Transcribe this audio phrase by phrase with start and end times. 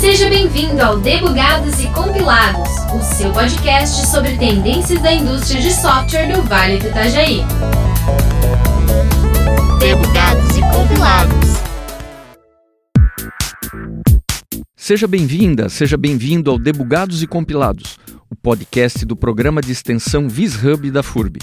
[0.00, 6.32] Seja bem-vindo ao Debugados e Compilados, o seu podcast sobre tendências da indústria de software
[6.32, 7.44] do Vale do Itajaí.
[9.78, 11.43] Debugados e Compilados.
[14.84, 17.98] Seja bem-vinda, seja bem-vindo ao Debugados e Compilados,
[18.28, 21.38] o podcast do programa de extensão VisHub da FURB.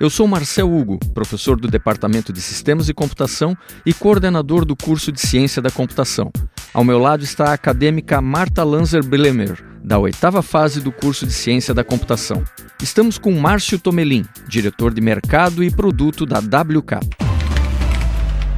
[0.00, 5.12] Eu sou Marcel Hugo, professor do Departamento de Sistemas e Computação e coordenador do curso
[5.12, 6.32] de Ciência da Computação.
[6.74, 11.32] Ao meu lado está a acadêmica Marta Lanzer Blemer, da oitava fase do curso de
[11.32, 12.42] Ciência da Computação.
[12.82, 16.98] Estamos com Márcio Tomelin, diretor de Mercado e Produto da WK.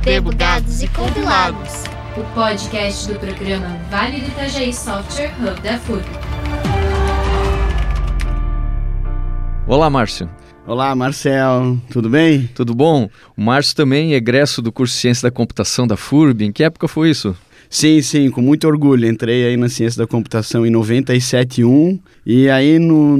[0.02, 2.01] Debugados e Compilados.
[2.14, 6.04] O podcast do programa Vale do Itajaí Software Hub da FURB.
[9.66, 10.28] Olá, Márcio.
[10.66, 12.50] Olá, Marcel, tudo bem?
[12.54, 13.08] Tudo bom?
[13.34, 16.44] O Márcio também é egresso do curso de Ciência da Computação da FURB.
[16.44, 17.34] Em que época foi isso?
[17.70, 19.08] Sim, sim, com muito orgulho.
[19.08, 23.16] Entrei aí na Ciência da Computação em 97.1 e aí no,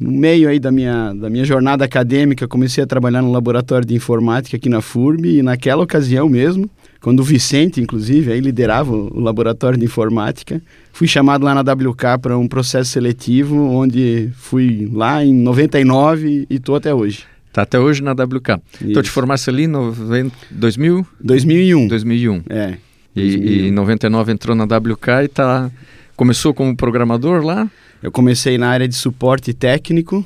[0.00, 3.94] no meio aí da minha, da minha jornada acadêmica comecei a trabalhar no laboratório de
[3.94, 6.68] informática aqui na FURB e naquela ocasião mesmo,
[7.02, 12.18] quando o Vicente, inclusive, aí liderava o laboratório de informática, fui chamado lá na WK
[12.22, 17.24] para um processo seletivo, onde fui lá em 99 e estou até hoje.
[17.52, 18.62] Tá até hoje na WK.
[18.80, 21.06] Então te formaste ali em 2000?
[21.20, 21.88] 2001.
[21.88, 22.42] 2001.
[22.48, 22.74] É.
[23.16, 25.70] E, e em 99 entrou na WK e tá
[26.16, 27.68] começou como programador lá?
[28.00, 30.24] Eu comecei na área de suporte técnico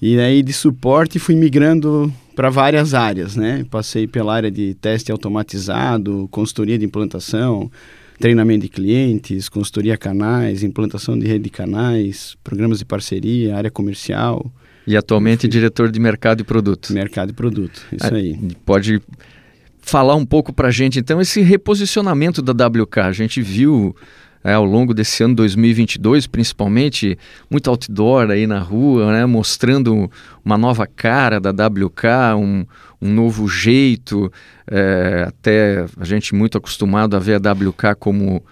[0.00, 3.64] e aí de suporte fui migrando para várias áreas, né?
[3.70, 7.70] Passei pela área de teste automatizado, consultoria de implantação,
[8.18, 14.50] treinamento de clientes, consultoria canais, implantação de rede de canais, programas de parceria, área comercial.
[14.86, 16.92] E atualmente diretor de mercado e produto.
[16.92, 18.38] Mercado e produto, isso aí.
[18.64, 19.00] Pode
[19.80, 23.00] falar um pouco para a gente, então, esse reposicionamento da WK.
[23.00, 23.94] A gente viu
[24.42, 27.18] é, ao longo desse ano 2022, principalmente,
[27.50, 30.10] muito outdoor aí na rua, né, mostrando
[30.44, 32.64] uma nova cara da WK, um,
[33.00, 34.32] um novo jeito,
[34.70, 38.42] é, até a gente muito acostumado a ver a WK como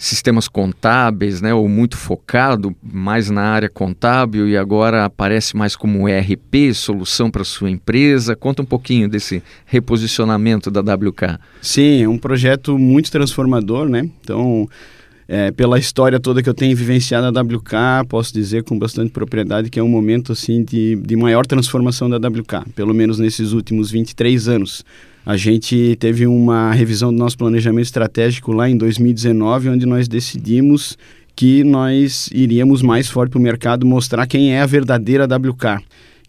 [0.00, 6.08] sistemas contábeis, né, ou muito focado mais na área contábil e agora aparece mais como
[6.08, 8.34] ERP, solução para sua empresa.
[8.34, 11.38] Conta um pouquinho desse reposicionamento da WK.
[11.60, 14.08] Sim, é um projeto muito transformador, né?
[14.22, 14.66] Então,
[15.32, 19.70] é, pela história toda que eu tenho vivenciado na WK, posso dizer com bastante propriedade
[19.70, 23.92] que é um momento assim de, de maior transformação da WK, pelo menos nesses últimos
[23.92, 24.84] 23 anos.
[25.24, 30.98] A gente teve uma revisão do nosso planejamento estratégico lá em 2019, onde nós decidimos
[31.36, 35.80] que nós iríamos mais forte para o mercado mostrar quem é a verdadeira WK,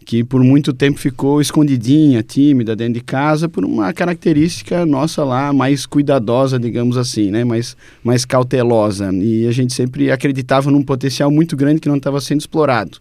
[0.05, 5.53] que por muito tempo ficou escondidinha, tímida dentro de casa, por uma característica nossa lá
[5.53, 7.43] mais cuidadosa, digamos assim, né?
[7.43, 9.11] mais, mais cautelosa.
[9.13, 12.97] E a gente sempre acreditava num potencial muito grande que não estava sendo explorado.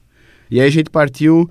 [0.50, 1.48] E aí a gente partiu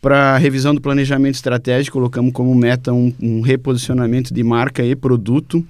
[0.00, 4.96] para a revisão do planejamento estratégico, colocamos como meta um, um, reposicionamento de marca e
[4.96, 5.64] produto,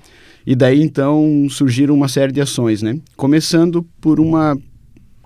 [0.46, 2.98] e daí então surgiram uma série de ações, né?
[3.16, 4.56] Começando por uma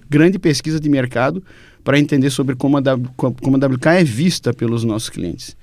[0.08, 1.42] grande pesquisa de mercado
[1.84, 2.82] para entender sobre como a,
[3.16, 5.56] como a WK é vista pelos nossos clientes.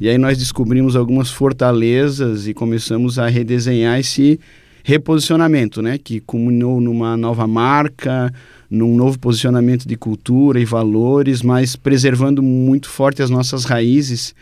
[0.00, 4.38] E aí nós descobrimos algumas fortalezas e começamos a redesenhar esse
[4.84, 5.98] reposicionamento, né?
[5.98, 8.32] Que culminou numa nova marca,
[8.70, 14.34] num novo posicionamento de cultura e valores, mas preservando muito forte as nossas raízes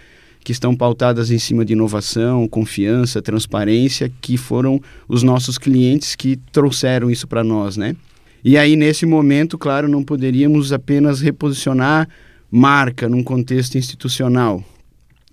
[0.44, 6.36] que estão pautadas em cima de inovação, confiança, transparência, que foram os nossos clientes que
[6.53, 7.97] trouxeram isso para nós, né?
[8.44, 12.08] E aí nesse momento, claro, não poderíamos apenas reposicionar
[12.50, 14.62] marca num contexto institucional,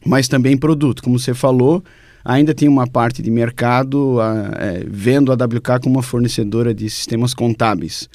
[0.06, 1.84] mas também produto, como você falou,
[2.26, 6.90] ainda tem uma parte de mercado a, é, vendo a WK como uma fornecedora de
[6.90, 8.10] sistemas contábeis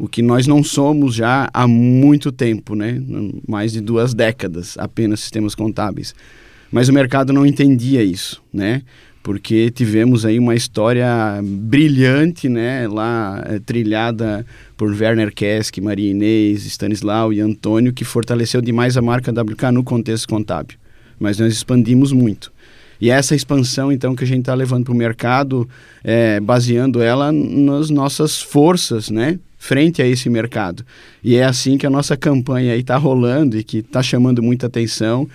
[0.00, 3.00] o que nós não somos já há muito tempo, né?
[3.46, 6.14] mais de duas décadas, apenas sistemas contábeis.
[6.72, 8.82] Mas o mercado não entendia isso, né?
[9.22, 11.06] Porque tivemos aí uma história
[11.42, 14.44] brilhante, né, lá é, trilhada
[14.76, 19.84] por Werner Kesk, Maria Inês, Stanislau e Antônio, que fortaleceu demais a marca WK no
[19.84, 20.78] contexto contábil.
[21.18, 22.50] Mas nós expandimos muito.
[23.00, 25.68] E essa expansão, então, que a gente está levando para o mercado,
[26.04, 29.38] é, baseando ela nas nossas forças, né?
[29.60, 30.82] frente a esse mercado.
[31.22, 35.28] E é assim que a nossa campanha está rolando e que está chamando muita atenção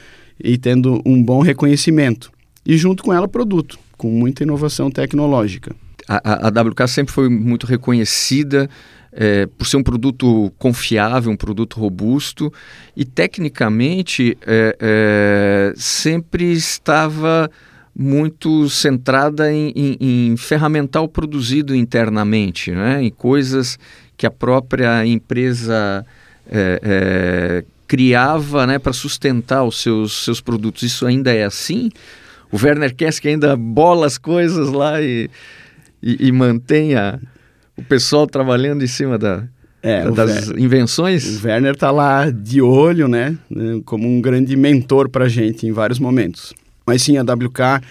[0.44, 2.32] e tendo um bom reconhecimento.
[2.66, 5.76] E junto com ela, produto, com muita inovação tecnológica.
[6.08, 8.70] A, a, WK sempre foi muito reconhecida
[9.12, 12.52] é, por ser um produto confiável, um produto robusto
[12.96, 17.50] e tecnicamente é, é, sempre estava
[17.98, 19.98] muito centrada em, em,
[20.32, 23.02] em, ferramental produzido internamente, né?
[23.02, 23.80] em coisas
[24.18, 26.06] que a própria empresa
[26.48, 30.84] é, é, criava né, para sustentar os seus, seus produtos.
[30.84, 31.90] Isso ainda é assim?
[32.52, 35.30] O Werner Kesk ainda bola as coisas lá e,
[36.02, 37.20] e, e mantém a,
[37.78, 39.44] o pessoal trabalhando em cima da,
[39.82, 41.44] é, das Ver, invenções?
[41.44, 45.68] O Werner está lá de olho, né, né, como um grande mentor para a gente
[45.68, 46.54] em vários momentos.
[46.86, 47.84] Mas sim, a WK,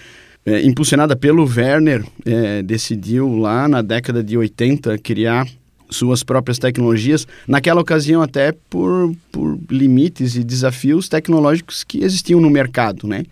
[0.45, 5.47] é, impulsionada pelo Werner, é, decidiu lá na década de 80 criar
[5.89, 12.49] suas próprias tecnologias, naquela ocasião até por, por limites e desafios tecnológicos que existiam no
[12.49, 13.23] mercado, né?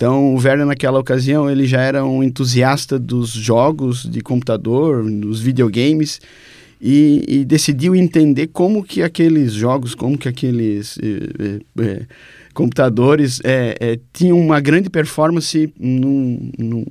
[0.00, 5.42] Então, o Werner, naquela ocasião, ele já era um entusiasta dos jogos de computador, dos
[5.42, 6.22] videogames,
[6.80, 12.06] e, e decidiu entender como que aqueles jogos, como que aqueles eh, eh, eh
[12.54, 16.84] computadores eh, tinham uma grande performance num, num,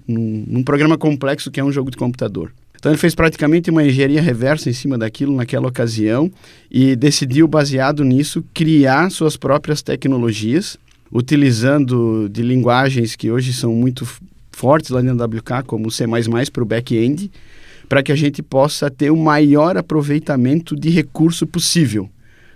[0.48, 2.54] num programa complexo que é um jogo de computador.
[2.76, 6.32] Então ele fez praticamente uma engenharia reversa em cima daquilo naquela ocasião
[6.70, 10.78] e decidiu, baseado nisso, criar suas próprias tecnologias
[11.12, 14.08] utilizando de linguagens que hoje são muito
[14.52, 16.06] fortes lá da WK, como o C++
[16.52, 17.32] para o back-end,
[17.88, 22.10] para que a gente possa ter o maior aproveitamento de recurso possível.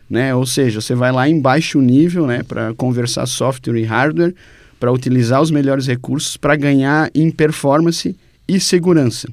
[0.09, 0.35] Né?
[0.35, 4.35] Ou seja, você vai lá em baixo nível né, para conversar software e hardware,
[4.79, 8.15] para utilizar os melhores recursos para ganhar em performance
[8.47, 9.29] e segurança.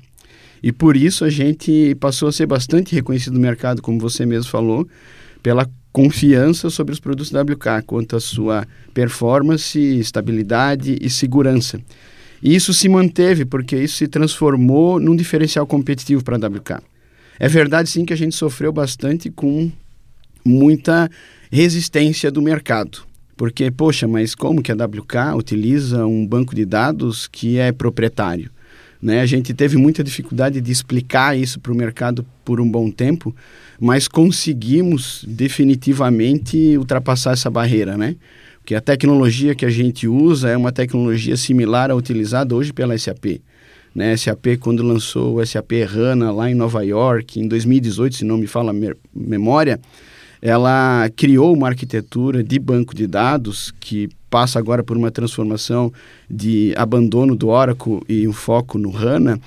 [0.63, 4.51] E por isso a gente passou a ser bastante reconhecido no mercado, como você mesmo
[4.51, 4.87] falou,
[5.43, 11.81] pela confiança sobre os produtos WK quanto à sua performance, estabilidade e segurança.
[12.43, 16.83] E isso se manteve porque isso se transformou num diferencial competitivo para a WK.
[17.39, 19.71] É verdade sim que a gente sofreu bastante com
[20.45, 21.11] muita
[21.51, 23.03] resistência do mercado.
[23.37, 28.51] Porque, poxa, mas como que a WK utiliza um banco de dados que é proprietário?
[29.03, 29.21] Né?
[29.21, 33.35] A gente teve muita dificuldade de explicar isso para o mercado por um bom tempo,
[33.81, 38.17] mas conseguimos definitivamente ultrapassar essa barreira, né?
[38.59, 42.97] Porque a tecnologia que a gente usa é uma tecnologia similar à utilizada hoje pela
[42.97, 43.41] SAP.
[43.95, 48.39] Né, SAP, quando lançou o SAP HANA lá em Nova York, em 2018, se não
[48.39, 48.73] me fala
[49.13, 49.81] memória,
[50.43, 55.93] ela criou uma arquitetura de banco de dados que passa agora por uma transformação
[56.29, 59.39] de abandono do Oracle e um foco no HANA,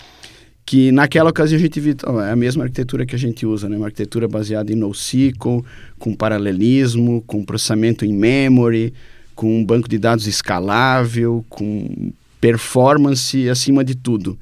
[0.65, 1.95] que naquela ocasião a gente viu
[2.25, 3.75] é a mesma arquitetura que a gente usa, né?
[3.75, 5.63] uma arquitetura baseada em NoSQL,
[5.97, 8.93] com paralelismo, com processamento em memory,
[9.35, 14.37] com um banco de dados escalável, com performance acima de tudo.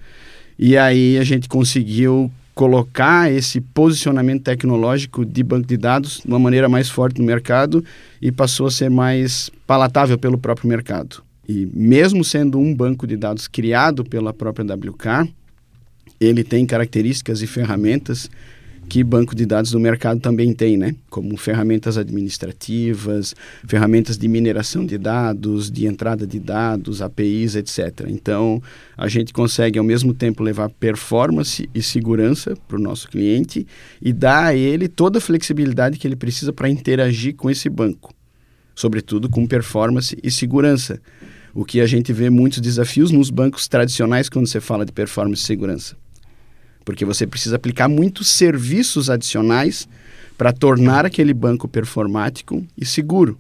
[0.60, 6.40] E aí a gente conseguiu colocar esse posicionamento tecnológico de banco de dados de uma
[6.40, 7.84] maneira mais forte no mercado
[8.22, 11.24] e passou a ser mais palatável pelo próprio mercado.
[11.48, 15.32] E mesmo sendo um banco de dados criado pela própria WK,
[16.20, 18.30] ele tem características e ferramentas
[18.90, 20.96] que banco de dados do mercado também tem, né?
[21.10, 23.34] Como ferramentas administrativas,
[23.66, 28.06] ferramentas de mineração de dados, de entrada de dados, APIs, etc.
[28.10, 28.62] Então,
[28.98, 33.66] a gente consegue ao mesmo tempo levar performance e segurança para o nosso cliente
[34.02, 38.14] e dar a ele toda a flexibilidade que ele precisa para interagir com esse banco,
[38.76, 41.00] sobretudo com performance e segurança.
[41.54, 45.44] O que a gente vê muitos desafios nos bancos tradicionais quando você fala de performance
[45.44, 45.96] e segurança
[46.84, 49.88] porque você precisa aplicar muitos serviços adicionais
[50.38, 53.38] para tornar aquele banco performático e seguro.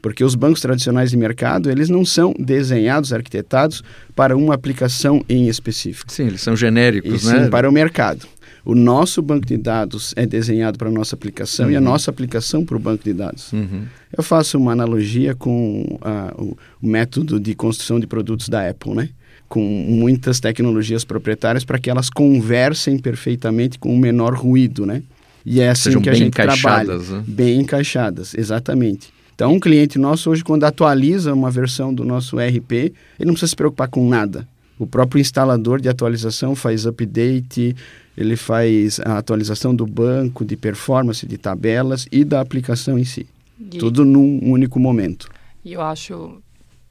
[0.00, 3.82] Porque os bancos tradicionais de mercado, eles não são desenhados, arquitetados
[4.14, 6.12] para uma aplicação em específico.
[6.12, 7.44] Sim, eles são genéricos, e, né?
[7.44, 8.26] Sim, para o mercado.
[8.64, 11.72] O nosso banco de dados é desenhado para a nossa aplicação uhum.
[11.72, 11.84] e a uhum.
[11.84, 13.52] nossa aplicação para o banco de dados.
[13.52, 13.84] Uhum.
[14.16, 18.94] Eu faço uma analogia com uh, o, o método de construção de produtos da Apple,
[18.94, 19.08] né?
[19.48, 25.02] Com muitas tecnologias proprietárias para que elas conversem perfeitamente com o menor ruído, né?
[25.44, 26.98] E é assim Sejam que a gente trabalha.
[26.98, 27.24] Né?
[27.26, 29.08] Bem encaixadas, exatamente.
[29.34, 33.50] Então, um cliente nosso hoje, quando atualiza uma versão do nosso ERP, ele não precisa
[33.50, 34.46] se preocupar com nada.
[34.78, 37.74] O próprio instalador de atualização faz update,
[38.16, 43.26] ele faz a atualização do banco, de performance, de tabelas e da aplicação em si.
[43.60, 43.78] E...
[43.78, 45.28] Tudo num único momento.
[45.64, 46.42] E eu acho,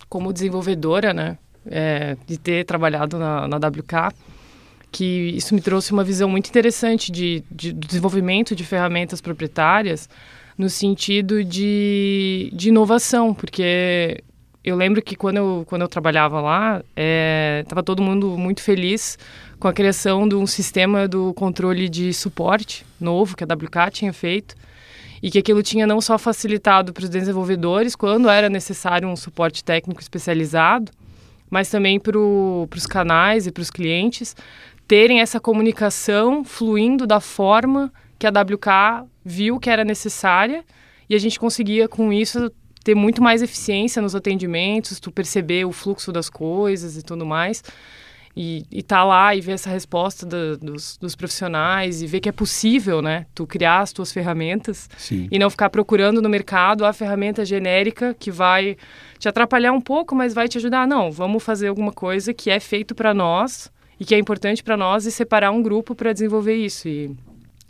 [0.10, 1.38] como desenvolvedora, né,
[1.70, 4.14] é, de ter trabalhado na, na WK,
[4.92, 10.10] que isso me trouxe uma visão muito interessante de, de desenvolvimento de ferramentas proprietárias
[10.58, 14.24] no sentido de, de inovação, porque
[14.64, 16.84] eu lembro que quando eu, quando eu trabalhava lá,
[17.62, 19.18] estava todo mundo muito feliz
[19.60, 24.12] com a criação de um sistema do controle de suporte novo que a WK tinha
[24.12, 24.56] feito
[25.22, 29.64] e que aquilo tinha não só facilitado para os desenvolvedores quando era necessário um suporte
[29.64, 30.92] técnico especializado,
[31.50, 34.36] mas também para os canais e para os clientes
[34.88, 40.64] terem essa comunicação fluindo da forma que a WK viu que era necessária
[41.10, 42.52] e a gente conseguia com isso
[42.84, 47.62] ter muito mais eficiência nos atendimentos, tu perceber o fluxo das coisas e tudo mais.
[48.40, 52.30] E, estar tá lá e ver essa resposta do, dos, dos, profissionais e ver que
[52.30, 53.26] é possível, né?
[53.34, 55.28] Tu criar as tuas ferramentas Sim.
[55.32, 58.78] e não ficar procurando no mercado a ferramenta genérica que vai
[59.18, 60.88] te atrapalhar um pouco, mas vai te ajudar.
[60.88, 64.78] Não, vamos fazer alguma coisa que é feito para nós e que é importante para
[64.78, 66.88] nós e separar um grupo para desenvolver isso.
[66.88, 67.18] E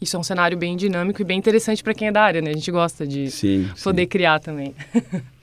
[0.01, 2.51] isso é um cenário bem dinâmico e bem interessante para quem é da área, né?
[2.51, 4.07] A gente gosta de sim, poder sim.
[4.07, 4.75] criar também.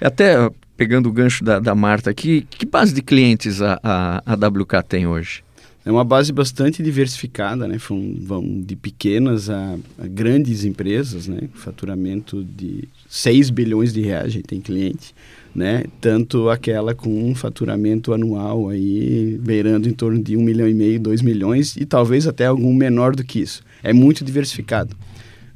[0.00, 4.34] Até pegando o gancho da, da Marta aqui, que base de clientes a, a, a
[4.34, 5.42] WK tem hoje?
[5.84, 7.78] É uma base bastante diversificada, né?
[7.78, 11.40] Vão, vão de pequenas a, a, grandes empresas, né?
[11.54, 15.14] Faturamento de 6 bilhões de reais, a gente tem cliente,
[15.54, 15.84] né?
[15.98, 21.00] Tanto aquela com um faturamento anual aí beirando em torno de 1 milhão e meio,
[21.00, 23.62] 2 milhões e talvez até algum menor do que isso.
[23.82, 24.94] É muito diversificado.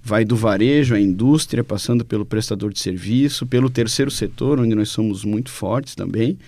[0.05, 4.91] Vai do varejo à indústria, passando pelo prestador de serviço, pelo terceiro setor, onde nós
[4.91, 6.39] somos muito fortes também,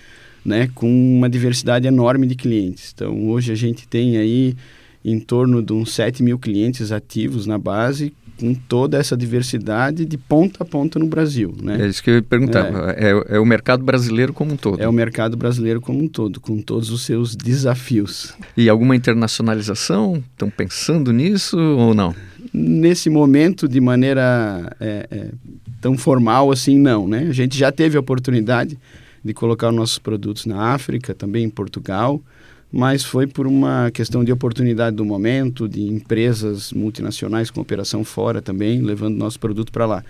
[0.45, 2.93] né, com uma diversidade enorme de clientes.
[2.95, 4.55] Então, hoje a gente tem aí
[5.03, 10.19] em torno de uns 7 mil clientes ativos na base, com toda essa diversidade de
[10.19, 11.55] ponta a ponta no Brasil.
[11.63, 11.79] Né?
[11.81, 12.67] É isso que eu ia perguntar.
[12.91, 13.11] É.
[13.11, 13.39] É, é.
[13.39, 14.83] o mercado brasileiro como um todo.
[14.83, 18.35] É o mercado brasileiro como um todo, com todos os seus desafios.
[18.57, 20.23] E alguma internacionalização?
[20.33, 22.15] Estão pensando nisso ou não?
[22.59, 25.29] Nesse momento, de maneira é, é,
[25.79, 27.07] tão formal assim, não.
[27.07, 27.27] Né?
[27.29, 28.79] A gente já teve a oportunidade
[29.23, 32.19] de colocar os nossos produtos na África, também em Portugal,
[32.73, 38.41] mas foi por uma questão de oportunidade do momento, de empresas multinacionais com operação fora
[38.41, 40.03] também, levando nosso produto para lá.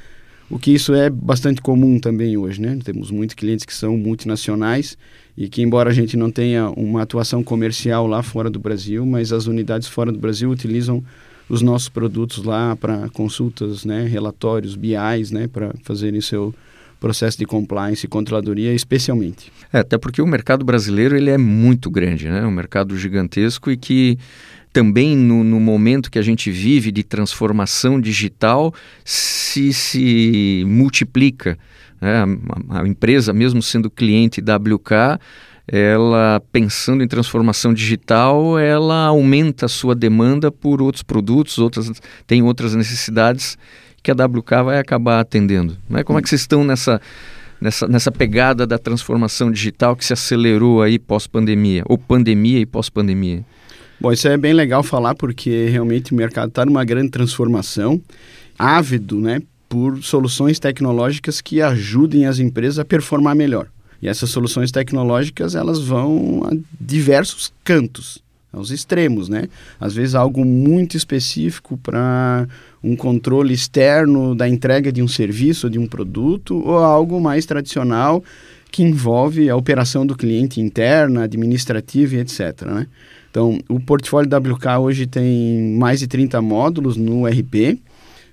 [0.49, 2.79] O que isso é bastante comum também hoje, né?
[2.85, 4.97] Temos muitos clientes que são multinacionais
[5.37, 9.33] e que, embora a gente não tenha uma atuação comercial lá fora do Brasil, mas
[9.33, 11.03] as unidades fora do Brasil utilizam
[11.49, 16.55] os nossos produtos lá para consultas, né, relatórios, BIs, né, para fazerem seu
[16.99, 19.53] processo de compliance e controladoria especialmente.
[19.73, 22.45] É, até porque o mercado brasileiro ele é muito grande, né?
[22.45, 24.19] um mercado gigantesco e que
[24.73, 28.75] também no, no, momento que a gente vive de transformação digital
[29.05, 31.59] se, se multiplica.
[32.01, 32.25] Né?
[32.69, 35.19] A, a, empresa, mesmo sendo cliente WK,
[35.69, 41.91] ela pensando em transformação digital, ela aumenta a sua demanda por outros produtos, outras,
[42.27, 43.59] tem outras necessidades
[44.03, 45.77] que a WK vai acabar atendendo.
[45.89, 46.05] Né?
[46.05, 47.01] Como é que vocês estão nessa,
[47.61, 53.45] nessa, nessa pegada da transformação digital que se acelerou aí pós-pandemia, ou pandemia e pós-pandemia?
[53.99, 58.01] Bom, isso é bem legal falar porque realmente o mercado está numa grande transformação,
[58.57, 63.69] ávido né, por soluções tecnológicas que ajudem as empresas a performar melhor.
[64.01, 69.49] E essas soluções tecnológicas elas vão a diversos cantos aos extremos, né?
[69.79, 72.49] Às vezes algo muito específico para
[72.83, 78.25] um controle externo da entrega de um serviço, de um produto, ou algo mais tradicional
[78.71, 82.63] que envolve a operação do cliente interna, administrativa e etc.
[82.63, 82.87] Né?
[83.31, 87.79] Então, o portfólio WK hoje tem mais de 30 módulos no RP,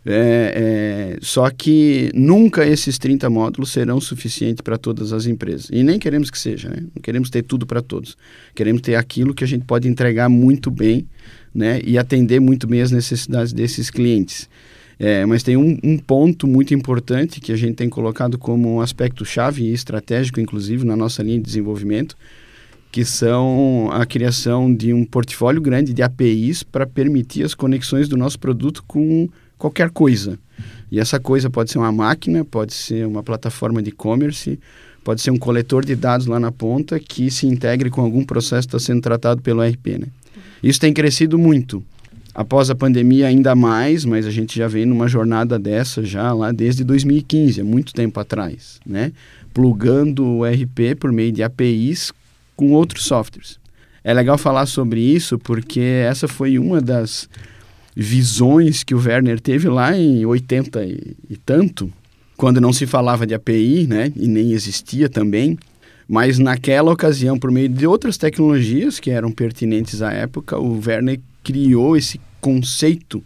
[0.05, 5.69] é, é, só que nunca esses 30 módulos serão suficientes para todas as empresas.
[5.71, 6.83] E nem queremos que seja, né?
[6.93, 8.17] Não queremos ter tudo para todos.
[8.53, 11.07] Queremos ter aquilo que a gente pode entregar muito bem
[11.55, 11.79] né?
[11.85, 14.49] e atender muito bem as necessidades desses clientes.
[14.99, 18.81] É, mas tem um, um, ponto muito importante que a gente tem colocado como um
[18.81, 22.15] aspecto chave e estratégico, inclusive, na nossa linha de desenvolvimento,
[22.91, 28.15] que são a criação de um portfólio grande de APIs para permitir as conexões do
[28.15, 30.37] nosso produto com qualquer coisa.
[30.91, 34.59] E essa coisa pode ser uma máquina, pode ser uma plataforma de e-commerce,
[35.03, 38.67] pode ser um coletor de dados lá na ponta que se integre com algum processo
[38.67, 39.99] que está sendo tratado pelo RP.
[39.99, 40.07] Né?
[40.61, 41.83] Isso tem crescido muito.
[42.35, 46.51] Após a pandemia, ainda mais, mas a gente já vem numa jornada dessa já lá
[46.51, 49.11] desde 2015, há muito tempo atrás, né?
[49.53, 52.11] Plugando o RP por meio de APIs
[52.55, 53.59] com outros softwares.
[54.03, 57.29] É legal falar sobre isso porque essa foi uma das
[57.95, 61.91] visões que o Werner teve lá em 80 e, e tanto,
[62.35, 65.57] quando não se falava de API, né, e nem existia também,
[66.07, 71.19] mas naquela ocasião, por meio de outras tecnologias que eram pertinentes à época, o Werner
[71.43, 73.23] criou esse conceito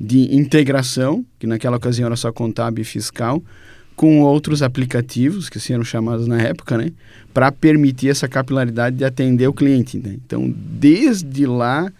[0.00, 3.42] de integração, que naquela ocasião era só contábil e fiscal,
[3.94, 6.90] com outros aplicativos, que assim eram chamados na época, né?
[7.32, 9.98] Para permitir essa capilaridade de atender o cliente.
[9.98, 10.16] Né?
[10.24, 11.92] Então, desde lá,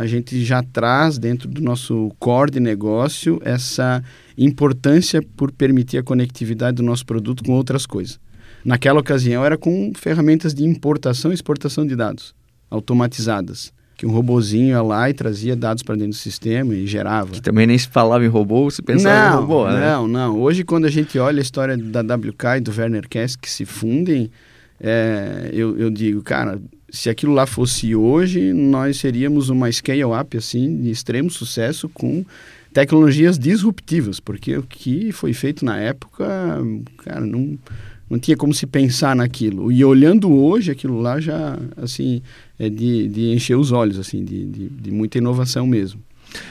[0.00, 4.02] a gente já traz dentro do nosso core de negócio essa
[4.36, 8.18] importância por permitir a conectividade do nosso produto com outras coisas.
[8.64, 12.34] Naquela ocasião era com ferramentas de importação e exportação de dados
[12.70, 17.32] automatizadas que um robozinho ia lá e trazia dados para dentro do sistema e gerava.
[17.32, 19.80] Que também nem se falava em robô, se pensava não, em robô, né?
[19.80, 20.40] Não, não.
[20.40, 23.66] Hoje, quando a gente olha a história da WK e do Werner Kess que se
[23.66, 24.30] fundem,
[24.80, 26.58] é, eu, eu digo, cara,
[26.90, 32.24] se aquilo lá fosse hoje, nós seríamos uma scale-up, assim, de extremo sucesso com
[32.72, 36.26] tecnologias disruptivas, porque o que foi feito na época,
[36.98, 37.58] cara, não
[38.10, 39.70] não tinha como se pensar naquilo.
[39.70, 42.20] E olhando hoje, aquilo lá já, assim,
[42.58, 46.02] é de, de encher os olhos, assim, de, de, de muita inovação mesmo.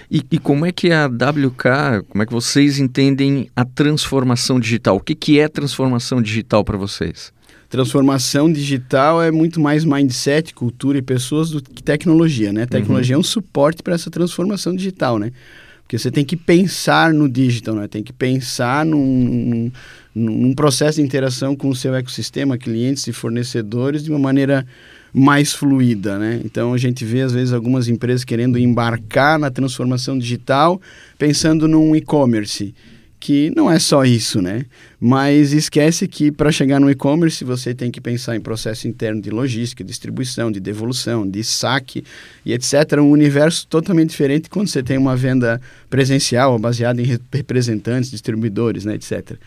[0.09, 4.95] E, e, como é que a WK, como é que vocês entendem a transformação digital?
[4.95, 7.33] O que, que é transformação digital para vocês?
[7.69, 12.65] Transformação digital é muito mais mindset, cultura e pessoas do que tecnologia, né?
[12.65, 13.19] Tecnologia uhum.
[13.19, 15.31] é um suporte para essa transformação digital, né?
[15.83, 17.87] Porque você tem que pensar no digital, né?
[17.87, 19.71] Tem que pensar num,
[20.15, 24.65] num processo de interação com o seu ecossistema, clientes e fornecedores de uma maneira
[25.13, 26.41] mais fluida, né?
[26.43, 30.81] Então a gente vê às vezes algumas empresas querendo embarcar na transformação digital,
[31.19, 32.73] pensando num e-commerce
[33.19, 34.65] que não é só isso, né?
[34.99, 39.29] Mas esquece que para chegar no e-commerce você tem que pensar em processo interno de
[39.29, 42.03] logística, distribuição, de devolução, de saque
[42.45, 42.99] e etc.
[42.99, 45.59] Um universo totalmente diferente quando você tem uma venda
[45.89, 49.37] presencial baseada em representantes, distribuidores, né, etc.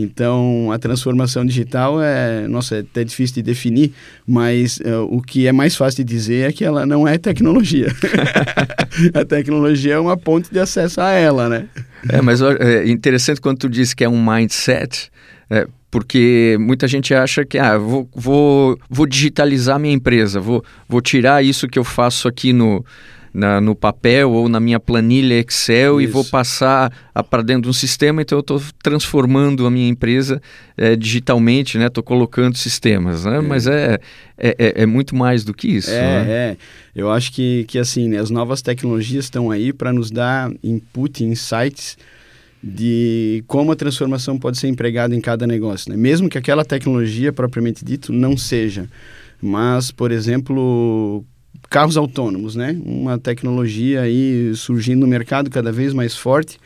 [0.00, 3.92] Então, a transformação digital é, nossa, é até difícil de definir,
[4.24, 7.88] mas uh, o que é mais fácil de dizer é que ela não é tecnologia.
[9.12, 11.66] a tecnologia é uma ponte de acesso a ela, né?
[12.08, 15.10] É, mas é interessante quando tu diz que é um mindset,
[15.50, 21.00] é, porque muita gente acha que ah, vou, vou, vou digitalizar minha empresa, vou, vou
[21.00, 22.84] tirar isso que eu faço aqui no,
[23.32, 26.08] na, no papel ou na minha planilha Excel Isso.
[26.08, 26.92] e vou passar
[27.30, 30.40] para dentro de um sistema, então eu estou transformando a minha empresa
[30.76, 32.06] é, digitalmente, Estou né?
[32.06, 33.38] colocando sistemas, né?
[33.38, 33.40] É.
[33.40, 33.98] Mas é,
[34.36, 35.90] é, é, é, muito mais do que isso.
[35.90, 36.30] É, né?
[36.30, 36.56] é.
[36.94, 41.24] Eu acho que, que assim, né, as novas tecnologias estão aí para nos dar input,
[41.24, 41.96] insights
[42.62, 45.96] de como a transformação pode ser empregada em cada negócio, né?
[45.96, 48.88] Mesmo que aquela tecnologia propriamente dito não seja,
[49.40, 51.24] mas, por exemplo,
[51.70, 52.76] carros autônomos, né?
[52.84, 56.58] Uma tecnologia aí surgindo no mercado cada vez mais forte,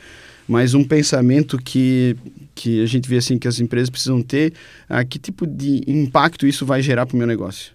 [0.47, 2.17] mas um pensamento que,
[2.55, 4.53] que a gente vê assim que as empresas precisam ter,
[4.89, 7.73] a que tipo de impacto isso vai gerar para o meu negócio?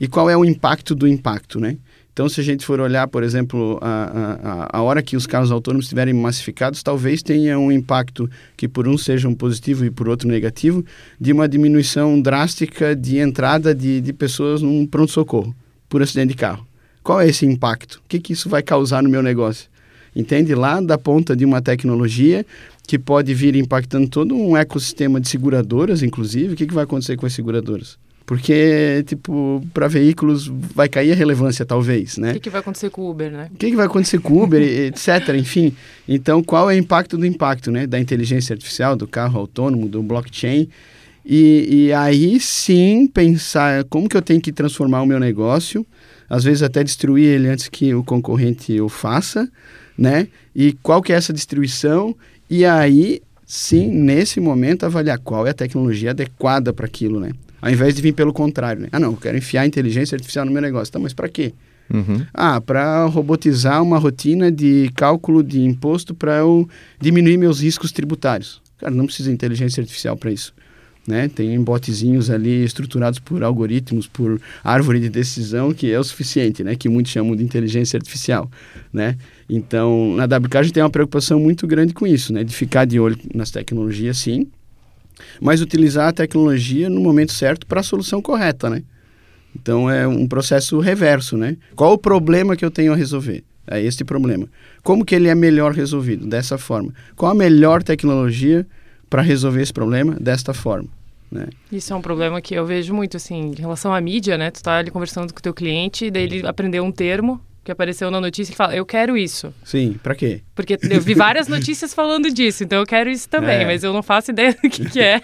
[0.00, 1.76] E qual é o impacto do impacto, né?
[2.12, 5.50] Então, se a gente for olhar, por exemplo, a, a, a hora que os carros
[5.50, 10.08] autônomos estiverem massificados, talvez tenha um impacto que por um seja um positivo e por
[10.08, 10.82] outro negativo,
[11.20, 15.54] de uma diminuição drástica de entrada de, de pessoas num pronto-socorro
[15.88, 16.66] por acidente de carro.
[17.02, 17.96] Qual é esse impacto?
[17.96, 19.68] O que, que isso vai causar no meu negócio?
[20.14, 20.54] Entende?
[20.54, 22.44] Lá da ponta de uma tecnologia
[22.86, 27.16] que pode vir impactando todo um ecossistema de seguradoras, inclusive, o que, que vai acontecer
[27.16, 27.98] com as seguradoras?
[28.24, 32.30] Porque, tipo, para veículos vai cair a relevância, talvez, né?
[32.30, 33.48] O que, que vai acontecer com o Uber, né?
[33.52, 35.28] O que, que vai acontecer com o Uber, etc.
[35.38, 35.72] Enfim,
[36.08, 37.86] então, qual é o impacto do impacto, né?
[37.86, 40.68] Da inteligência artificial, do carro autônomo, do blockchain
[41.26, 45.84] e, e aí sim pensar como que eu tenho que transformar o meu negócio,
[46.28, 49.50] às vezes até destruir ele antes que o concorrente o faça,
[49.98, 50.28] né?
[50.54, 52.14] E qual que é essa destruição?
[52.48, 57.30] E aí sim, nesse momento, avaliar qual é a tecnologia adequada para aquilo, né?
[57.62, 58.88] Ao invés de vir pelo contrário, né?
[58.92, 60.92] Ah, não, eu quero enfiar inteligência artificial no meu negócio.
[60.92, 61.54] Tá, mas para quê?
[61.92, 62.26] Uhum.
[62.34, 66.68] Ah, para robotizar uma rotina de cálculo de imposto para eu
[67.00, 68.60] diminuir meus riscos tributários.
[68.78, 70.52] Cara, não precisa de inteligência artificial para isso.
[71.06, 71.28] Né?
[71.28, 76.74] Tem botezinhos ali estruturados por algoritmos, por árvore de decisão, que é o suficiente, né?
[76.74, 78.50] Que muitos chamam de inteligência artificial,
[78.92, 79.16] né?
[79.48, 82.42] Então, na WK a gente tem uma preocupação muito grande com isso, né?
[82.42, 84.48] De ficar de olho nas tecnologias, sim,
[85.40, 88.82] mas utilizar a tecnologia no momento certo para a solução correta, né?
[89.54, 91.56] Então, é um processo reverso, né?
[91.76, 93.44] Qual o problema que eu tenho a resolver?
[93.66, 94.48] É este problema.
[94.82, 96.26] Como que ele é melhor resolvido?
[96.26, 96.92] Dessa forma.
[97.16, 98.66] Qual a melhor tecnologia
[99.08, 100.16] para resolver esse problema?
[100.20, 100.95] Desta forma.
[101.30, 101.48] Né?
[101.70, 104.50] Isso é um problema que eu vejo muito, assim, em relação à mídia, né?
[104.50, 108.12] Tu tá ali conversando com o teu cliente, daí ele aprendeu um termo que apareceu
[108.12, 109.52] na notícia e fala, eu quero isso.
[109.64, 110.40] Sim, para quê?
[110.54, 113.64] Porque eu vi várias notícias falando disso, então eu quero isso também, é.
[113.64, 115.20] mas eu não faço ideia do que, que é.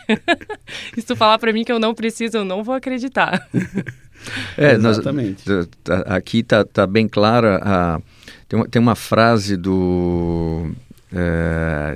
[0.93, 3.49] Se tu falar para mim que eu não preciso, eu não vou acreditar.
[4.59, 5.49] É, Exatamente.
[5.49, 5.69] Nós,
[6.07, 8.01] aqui tá, tá bem clara a...
[8.49, 10.73] Tem uma, tem uma frase do...
[11.15, 11.95] É,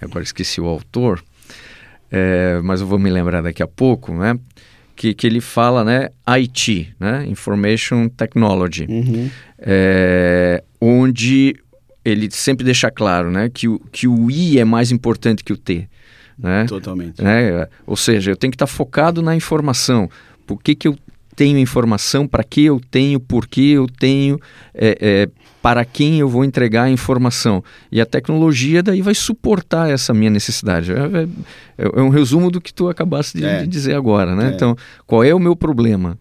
[0.00, 1.24] agora esqueci o autor,
[2.10, 4.38] é, mas eu vou me lembrar daqui a pouco, né?
[4.96, 6.08] Que, que ele fala, né?
[6.26, 7.24] IT, né?
[7.28, 9.30] Information Technology, Uhum.
[9.58, 11.54] é, onde
[12.04, 13.48] ele sempre deixa claro, né?
[13.52, 15.88] Que o, que o I é mais importante que o T,
[16.38, 16.64] né?
[16.66, 17.22] Totalmente.
[17.22, 17.66] né?
[17.86, 20.08] Ou seja, eu tenho que estar focado na informação.
[20.46, 20.96] Por que, que eu
[21.38, 22.26] tenho informação?
[22.26, 23.20] Para que eu tenho?
[23.20, 24.40] Por que eu tenho?
[24.74, 25.28] é, é,
[25.62, 27.62] para quem eu vou entregar a informação?
[27.92, 30.90] E a tecnologia daí vai suportar essa minha necessidade.
[30.92, 33.60] É, é- é um resumo do que tu acabaste de, É.
[33.60, 34.48] de dizer agora, né?
[34.50, 34.54] É.
[34.54, 34.74] Então,
[35.06, 36.18] qual é o meu problema?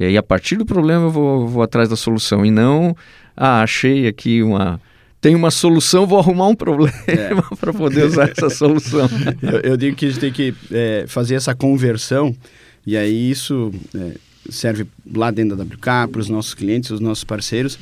[0.00, 2.44] E aí, a partir do problema, eu vou, vou atrás da solução.
[2.44, 2.94] E não,
[3.36, 4.80] ah, achei aqui uma...
[5.20, 7.30] Tem uma solução, vou arrumar um problema É.
[7.58, 9.08] para poder usar essa solução.
[9.42, 12.34] Eu, eu digo que a gente tem que é, fazer essa conversão,
[12.86, 14.12] e aí isso é,
[14.50, 17.78] serve lá dentro da WK, para os nossos clientes, os nossos parceiros,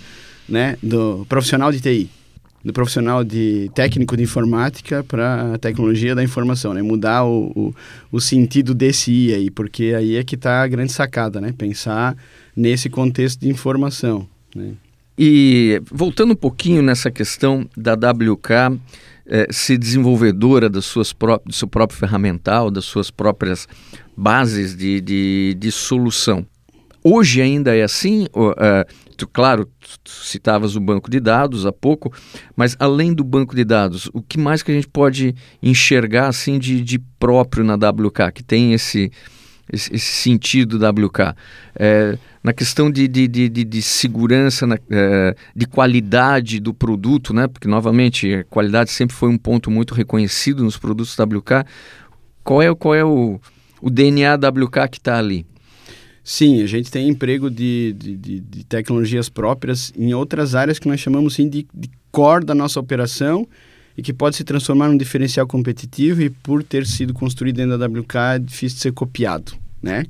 [0.49, 2.11] né, do profissional de TI,
[2.65, 7.75] do profissional de técnico de informática para a tecnologia da informação, né, mudar o, o,
[8.13, 12.17] o sentido desse I aí, porque aí é que está a grande sacada, né, pensar
[12.57, 14.73] nesse contexto de informação, né.
[15.17, 18.81] E voltando um pouquinho nessa questão da WK
[19.27, 21.15] eh, ser desenvolvedora das suas
[21.47, 23.69] do seu próprio ferramental, das suas próprias
[24.17, 26.45] bases de, de, de solução.
[27.07, 28.27] Hoje ainda é assim?
[28.33, 29.69] Ou, eh, tu, claro,
[30.03, 32.11] tu, citavas o banco de dados há pouco,
[32.57, 36.59] mas além do banco de dados, o que mais que a gente pode enxergar assim
[36.59, 39.13] de, de próprio na WK, que tem esse,
[39.71, 41.37] esse, esse sentido WK?
[41.79, 47.35] É, na questão de, de, de, de, de segurança, na, é, de qualidade do produto,
[47.35, 47.47] né?
[47.47, 51.67] porque novamente a qualidade sempre foi um ponto muito reconhecido nos produtos WK.
[52.43, 53.39] Qual é, qual é o,
[53.83, 55.45] o DNA WK que está ali?
[56.27, 60.89] Sim, a gente tem emprego de, de, de, de tecnologias próprias em outras áreas que
[60.89, 63.47] nós chamamos sim, de, de core da nossa operação
[63.97, 67.87] e que pode se transformar num diferencial competitivo e por ter sido construído dentro da
[67.87, 70.05] WK é difícil de ser copiado, né?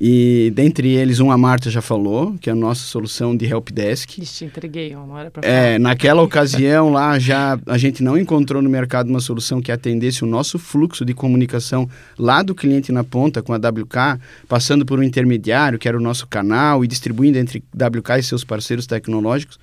[0.00, 4.18] E dentre eles, um a Marta já falou, que é a nossa solução de helpdesk.
[4.22, 8.70] Te entreguei, não era pra É, naquela ocasião lá já a gente não encontrou no
[8.70, 11.86] mercado uma solução que atendesse o nosso fluxo de comunicação
[12.18, 16.00] lá do cliente na ponta com a WK, passando por um intermediário, que era o
[16.00, 19.58] nosso canal, e distribuindo entre WK e seus parceiros tecnológicos.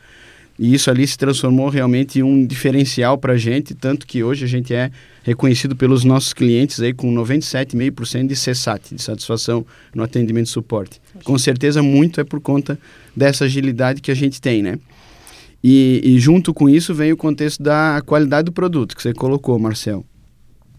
[0.60, 4.44] E isso ali se transformou realmente em um diferencial para a gente, tanto que hoje
[4.44, 4.90] a gente é
[5.24, 11.00] reconhecido pelos nossos clientes aí com 97,5% de CSAT, de satisfação no atendimento e suporte.
[11.24, 12.80] Com certeza muito é por conta
[13.16, 14.80] dessa agilidade que a gente tem, né?
[15.64, 19.58] E, e junto com isso vem o contexto da qualidade do produto que você colocou,
[19.60, 20.06] Marcel.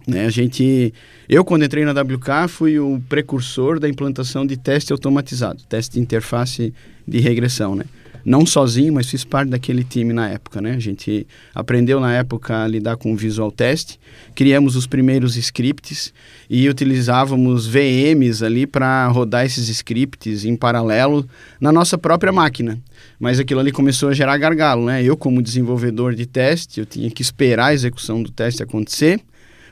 [0.07, 0.95] Né, a gente,
[1.29, 6.01] eu quando entrei na WK fui o precursor da implantação de teste automatizado, teste de
[6.01, 6.73] interface
[7.07, 7.85] de regressão, né?
[8.29, 10.73] Não sozinho, mas fiz parte daquele time na época, né?
[10.73, 13.97] A gente aprendeu na época a lidar com o Visual Test,
[14.35, 16.12] criamos os primeiros scripts
[16.51, 21.27] e utilizávamos VMs ali para rodar esses scripts em paralelo
[21.59, 22.79] na nossa própria máquina.
[23.19, 25.03] Mas aquilo ali começou a gerar gargalo, né?
[25.03, 29.23] Eu como desenvolvedor de teste, eu tinha que esperar a execução do teste acontecer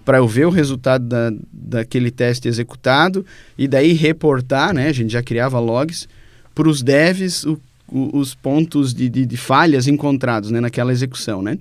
[0.02, 3.22] para eu ver o resultado da, daquele teste executado
[3.58, 4.88] e daí reportar, né?
[4.88, 6.08] A gente já criava logs
[6.54, 10.60] para os devs o, os pontos de, de, de, falhas encontrados né?
[10.60, 11.58] naquela execução, né?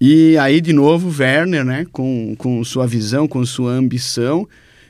[0.00, 1.86] E aí, de novo, Werner, né?
[1.92, 4.48] Com, com sua visão, com sua ambição,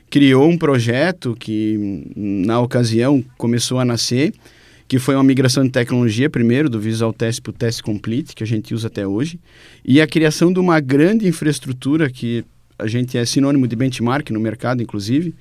[0.08, 4.32] criou um projeto que, na ocasião, começou a nascer,
[4.86, 8.42] que foi uma migração de tecnologia, primeiro, do Visual Test para o Test Complete, que
[8.42, 9.40] a gente usa até hoje,
[9.84, 12.44] e a criação de uma grande infraestrutura que
[12.78, 15.34] a gente é sinônimo de benchmark no mercado, inclusive,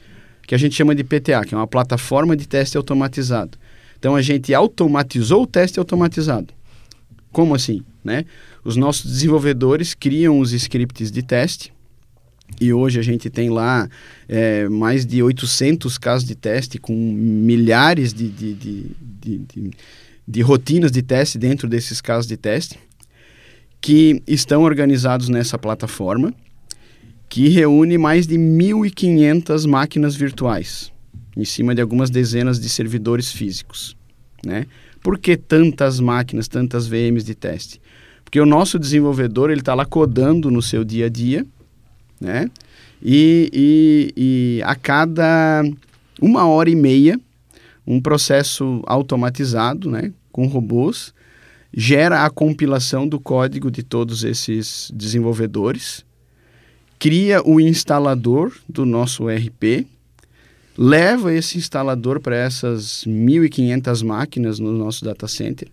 [0.45, 3.58] que a gente chama de PTA, que é uma plataforma de teste automatizado.
[3.99, 6.53] Então, a gente automatizou o teste automatizado.
[7.31, 7.83] Como assim?
[8.03, 8.25] Né?
[8.63, 11.73] Os nossos desenvolvedores criam os scripts de teste,
[12.59, 13.88] e hoje a gente tem lá
[14.27, 18.95] é, mais de 800 casos de teste com milhares de, de, de,
[19.38, 19.71] de,
[20.27, 22.79] de rotinas de teste dentro desses casos de teste
[23.81, 26.33] que estão organizados nessa plataforma
[27.29, 30.91] que reúne mais de 1.500 máquinas virtuais
[31.39, 33.95] em cima de algumas dezenas de servidores físicos.
[34.45, 34.65] Né?
[35.02, 37.82] Por que tantas máquinas, tantas VMs de teste?
[38.23, 41.45] Porque o nosso desenvolvedor ele está lá codando no seu dia a dia,
[42.21, 42.49] né?
[43.02, 45.63] E, e, e, a cada
[46.21, 47.19] uma hora e meia,
[47.88, 51.13] um processo automatizado, né, com robôs,
[51.73, 56.06] gera a compilação do código de todos esses desenvolvedores,
[56.99, 59.88] cria o instalador do nosso RP,
[60.82, 65.68] leva esse instalador para essas 1.500 máquinas no nosso data center,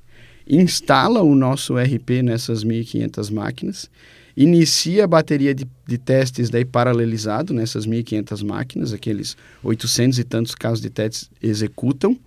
[0.49, 3.89] instala o nosso RP nessas 1.500 máquinas
[4.37, 10.55] inicia a bateria de, de testes daí paralelizado nessas 1.500 máquinas, aqueles 800 e tantos
[10.55, 12.19] casos de testes executam,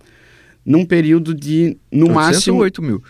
[0.64, 2.56] num período de, no 800 máximo...
[2.56, 3.02] ou 8 mil?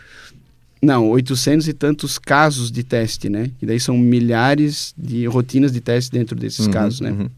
[0.82, 3.50] Não, 800 e tantos casos de teste, né?
[3.60, 7.10] E daí são milhares de rotinas de teste dentro desses Uhum, casos, né?
[7.10, 7.28] uhum.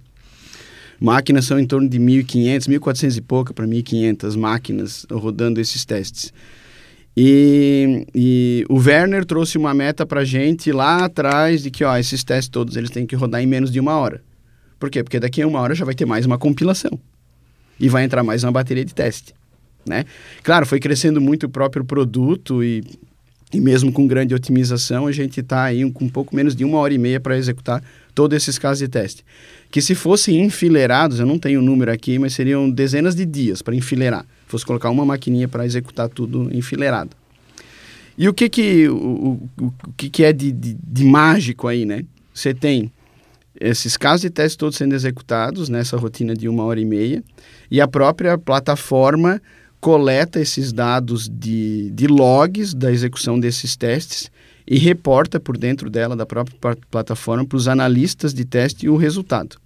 [1.03, 6.33] Máquinas são em torno de 1.500, 1.400 e pouca para 1.500 máquinas rodando esses testes.
[7.17, 12.23] E, e o Werner trouxe uma meta para gente lá atrás de que ó, esses
[12.23, 14.23] testes todos eles têm que rodar em menos de uma hora.
[14.79, 15.03] Por quê?
[15.03, 16.99] Porque daqui a uma hora já vai ter mais uma compilação
[17.81, 19.35] e vai entrar mais uma bateria de teste.
[19.85, 20.05] Né?
[20.45, 22.85] Claro, foi crescendo muito o próprio produto e,
[23.53, 26.79] e mesmo com grande otimização, a gente está aí com um pouco menos de uma
[26.79, 27.83] hora e meia para executar
[28.15, 29.25] todos esses casos de teste.
[29.71, 33.61] Que se fossem enfileirados, eu não tenho o número aqui, mas seriam dezenas de dias
[33.61, 34.25] para enfileirar.
[34.47, 37.11] Fosse colocar uma maquininha para executar tudo enfileirado.
[38.17, 41.85] E o que que, o, o, o que, que é de, de, de mágico aí,
[41.85, 42.05] né?
[42.33, 42.91] Você tem
[43.59, 47.23] esses casos de teste todos sendo executados nessa rotina de uma hora e meia
[47.71, 49.41] e a própria plataforma
[49.83, 54.31] coleta esses dados de, de logs da execução desses testes
[54.65, 58.97] e reporta por dentro dela, da própria pla- plataforma, para os analistas de teste o
[58.97, 59.57] resultado,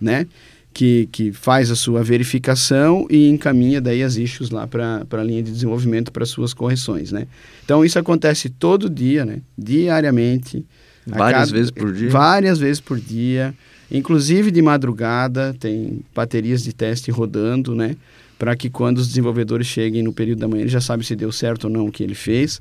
[0.00, 0.24] né?
[0.72, 5.42] Que, que faz a sua verificação e encaminha daí as issues lá para a linha
[5.42, 7.26] de desenvolvimento para suas correções, né?
[7.64, 9.40] Então isso acontece todo dia, né?
[9.58, 10.64] Diariamente.
[11.04, 12.08] Várias cada- vezes por dia.
[12.10, 13.52] Várias vezes por dia.
[13.90, 17.96] Inclusive de madrugada, tem baterias de teste rodando, né?
[18.40, 21.30] Para que quando os desenvolvedores cheguem no período da manhã, ele já sabe se deu
[21.30, 22.58] certo ou não o que ele fez.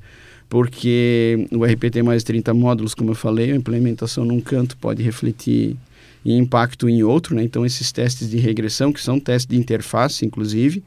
[0.50, 4.76] Porque o RP tem mais de 30 módulos, como eu falei, a implementação num canto
[4.76, 5.78] pode refletir
[6.26, 7.44] em impacto em outro, né?
[7.44, 10.84] Então esses testes de regressão, que são testes de interface, inclusive,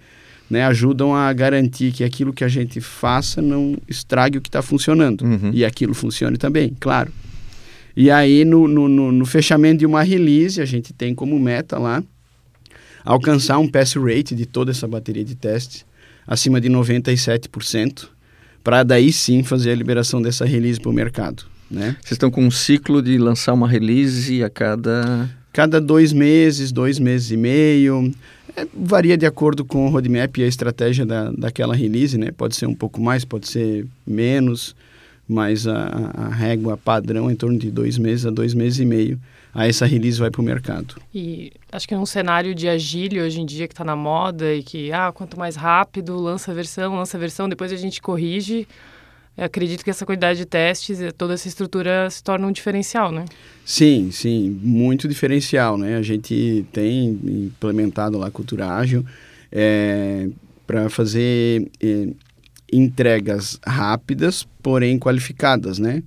[0.51, 4.61] né, ajudam a garantir que aquilo que a gente faça não estrague o que está
[4.61, 5.23] funcionando.
[5.23, 5.53] Uhum.
[5.55, 7.11] E aquilo funcione também, claro.
[7.97, 11.79] E aí, no, no, no, no fechamento de uma release, a gente tem como meta
[11.79, 12.05] lá
[13.05, 15.85] alcançar um pass rate de toda essa bateria de testes
[16.27, 18.09] acima de 97%,
[18.63, 21.45] para daí sim fazer a liberação dessa release para o mercado.
[21.71, 21.97] Né?
[22.01, 25.31] Vocês estão com um ciclo de lançar uma release a cada.
[25.53, 28.11] Cada dois meses, dois meses e meio.
[28.57, 32.31] É, varia de acordo com o roadmap e a estratégia da, daquela release, né?
[32.31, 34.75] Pode ser um pouco mais, pode ser menos,
[35.29, 38.85] mas a, a régua padrão é em torno de dois meses a dois meses e
[38.87, 39.21] meio.
[39.55, 40.95] Aí essa release vai para o mercado.
[41.15, 44.63] E acho que num cenário de agile hoje em dia que está na moda e
[44.63, 48.69] que, ah, quanto mais rápido, lança a versão, lança a versão, depois a gente corrige.
[49.35, 53.11] Eu acredito que essa quantidade de testes e toda essa estrutura se torna um diferencial,
[53.11, 53.25] né?
[53.65, 55.97] Sim, sim, muito diferencial, né?
[55.97, 59.03] A gente tem implementado lá a cultura ágil
[59.51, 60.29] é,
[60.67, 62.09] para fazer é,
[62.71, 66.03] entregas rápidas, porém qualificadas, né?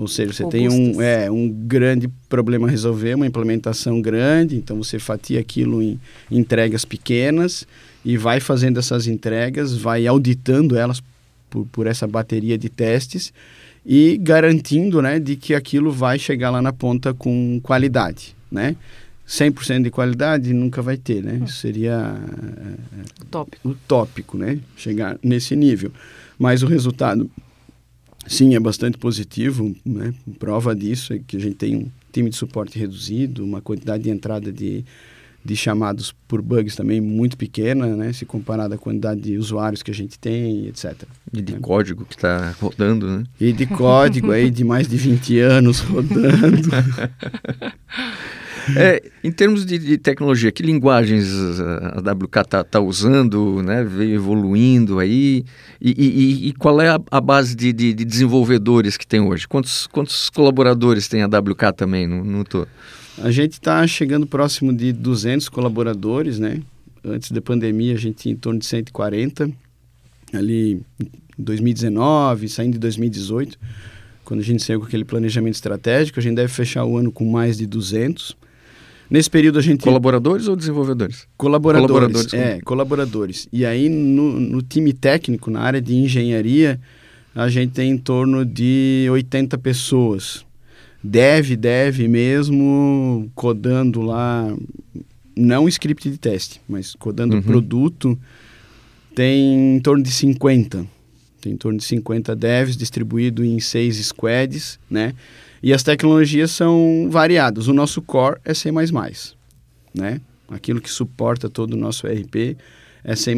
[0.00, 4.82] Ou seja, você tem um, é, um grande problema a resolver, uma implementação grande, então
[4.82, 7.66] você fatia aquilo em entregas pequenas
[8.02, 11.02] e vai fazendo essas entregas, vai auditando elas
[11.50, 13.30] por, por essa bateria de testes
[13.84, 18.76] e garantindo né, de que aquilo vai chegar lá na ponta com qualidade, né?
[19.28, 21.42] 100% de qualidade nunca vai ter, né?
[21.44, 22.16] Isso seria
[23.30, 23.54] Top.
[23.62, 24.58] utópico, né?
[24.78, 25.92] Chegar nesse nível.
[26.38, 27.30] Mas o resultado,
[28.30, 30.14] sim, é bastante positivo, né?
[30.38, 34.10] Prova disso é que a gente tem um time de suporte reduzido, uma quantidade de
[34.10, 34.84] entrada de,
[35.44, 38.12] de chamados por bugs também muito pequena, né?
[38.12, 40.94] Se comparado à quantidade de usuários que a gente tem, etc.
[41.32, 41.58] E de É.
[41.58, 43.24] código que está rodando, né?
[43.40, 46.68] E de código aí de mais de 20 anos rodando.
[48.76, 51.28] É, em termos de, de tecnologia, que linguagens
[51.60, 53.84] a a WK está tá usando, né?
[53.84, 55.44] Veio evoluindo aí?
[55.80, 59.46] E, e- e- qual é a, a base de, de- de desenvolvedores que tem hoje?
[59.48, 62.06] Quantos, quantos colaboradores tem a WK também?
[62.06, 62.66] Não tô.
[63.18, 66.60] A gente está chegando próximo de 200 colaboradores, né?
[67.04, 69.50] Antes da pandemia a gente tinha em torno de 140.
[70.32, 73.58] Ali em 2019, saindo de 2018,
[74.24, 77.24] quando a gente saiu com aquele planejamento estratégico, a gente deve fechar o ano com
[77.28, 78.36] mais de 200.
[79.10, 81.26] Nesse período a gente Colaboradores ou desenvolvedores?
[81.36, 83.48] Colaboradores, Colaboradores, é, colaboradores.
[83.52, 86.80] E aí, no, no time técnico, na área de engenharia,
[87.34, 90.44] a gente tem em torno de 80 pessoas.
[91.02, 94.54] Deve, deve mesmo, codando lá,
[95.36, 97.42] não script de teste, mas codando Uhum.
[97.42, 98.18] produto,
[99.14, 100.86] tem em torno de 50.
[101.40, 105.14] Tem em torno de 50 devs distribuído em seis squads, né?
[105.62, 107.68] E as tecnologias são variadas.
[107.68, 108.70] O nosso core é C++,
[109.94, 110.20] né?
[110.48, 112.56] Aquilo que suporta todo o nosso RP
[113.04, 113.34] é C++,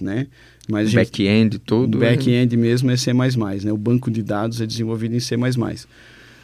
[0.00, 0.26] né?
[0.68, 1.94] Mas Back-end todo.
[1.94, 3.72] o back-end mesmo é C++, né?
[3.72, 5.36] O banco de dados é desenvolvido em C++.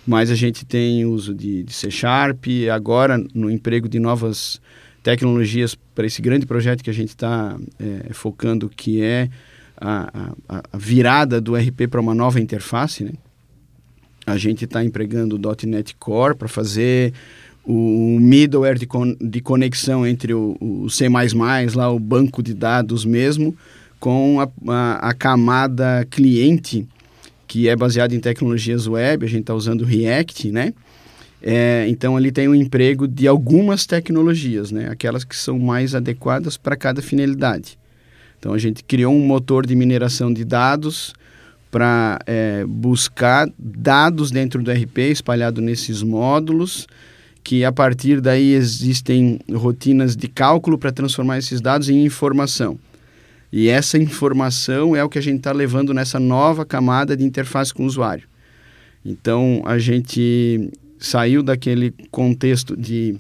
[0.06, 4.61] mas a gente tem uso de, de C Sharp, agora no emprego de novas
[5.02, 9.28] tecnologias para esse grande projeto que a gente está é, focando, que é
[9.76, 13.12] a, a, a virada do RP para uma nova interface, né?
[14.26, 17.12] A gente está empregando o .NET Core para fazer
[17.64, 21.08] o middleware de, con de conexão entre o, o, C++,
[21.74, 23.56] lá o banco de dados mesmo,
[24.00, 26.87] com a, a, a camada cliente,
[27.46, 30.72] que é baseada em tecnologias web, a gente está usando React, né?
[31.42, 34.88] É, então, ali tem o um emprego de algumas tecnologias, né?
[34.88, 37.76] aquelas que são mais adequadas para cada finalidade.
[38.38, 41.12] Então, a gente criou um motor de mineração de dados
[41.72, 46.87] para é, buscar dados dentro do RP espalhado nesses módulos,
[47.42, 52.78] que a partir daí existem rotinas de cálculo para transformar esses dados em informação.
[53.50, 57.72] E essa informação é o que a gente está levando nessa nova camada de interface
[57.72, 58.28] com o usuário.
[59.02, 63.16] Então, a gente saiu daquele contexto de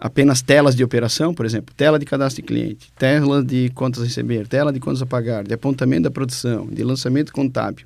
[0.00, 4.06] apenas telas de operação, por exemplo, tela de cadastro de cliente, tela de contas a
[4.06, 7.84] receber, tela de contas a pagar, de apontamento da produção, de lançamento contábil,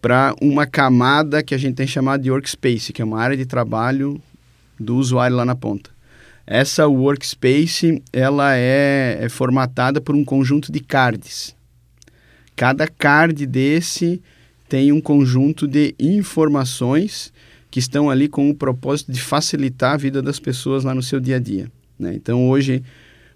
[0.00, 3.44] para uma camada que a gente tem chamado de workspace, que é uma área de
[3.44, 4.18] trabalho
[4.80, 5.90] do usuário lá na ponta.
[6.46, 11.54] Essa workspace ela é, é formatada por um conjunto de cards.
[12.56, 14.20] Cada card desse
[14.66, 17.32] tem um conjunto de informações
[17.72, 21.18] que estão ali com o propósito de facilitar a vida das pessoas lá no seu
[21.18, 21.72] dia a dia.
[21.98, 22.12] Né?
[22.14, 22.82] Então, hoje,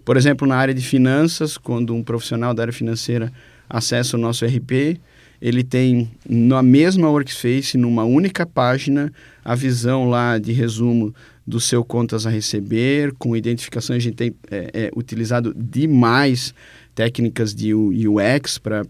[0.05, 3.33] por exemplo, na área de finanças, quando um profissional da área financeira
[3.67, 5.01] acessa o nosso RP,
[5.41, 9.11] ele tem na mesma workspace, numa única página,
[9.43, 14.35] a visão lá de resumo do seu contas a receber, com identificação, a gente tem
[14.51, 16.53] é, é, utilizado demais
[16.93, 18.85] técnicas de UX para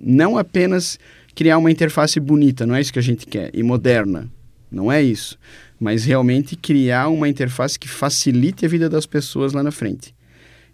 [0.00, 0.98] não apenas
[1.32, 4.28] criar uma interface bonita, não é isso que a gente quer, e moderna,
[4.74, 5.38] não é isso.
[5.78, 10.14] Mas realmente criar uma interface que facilite a vida das pessoas lá na frente.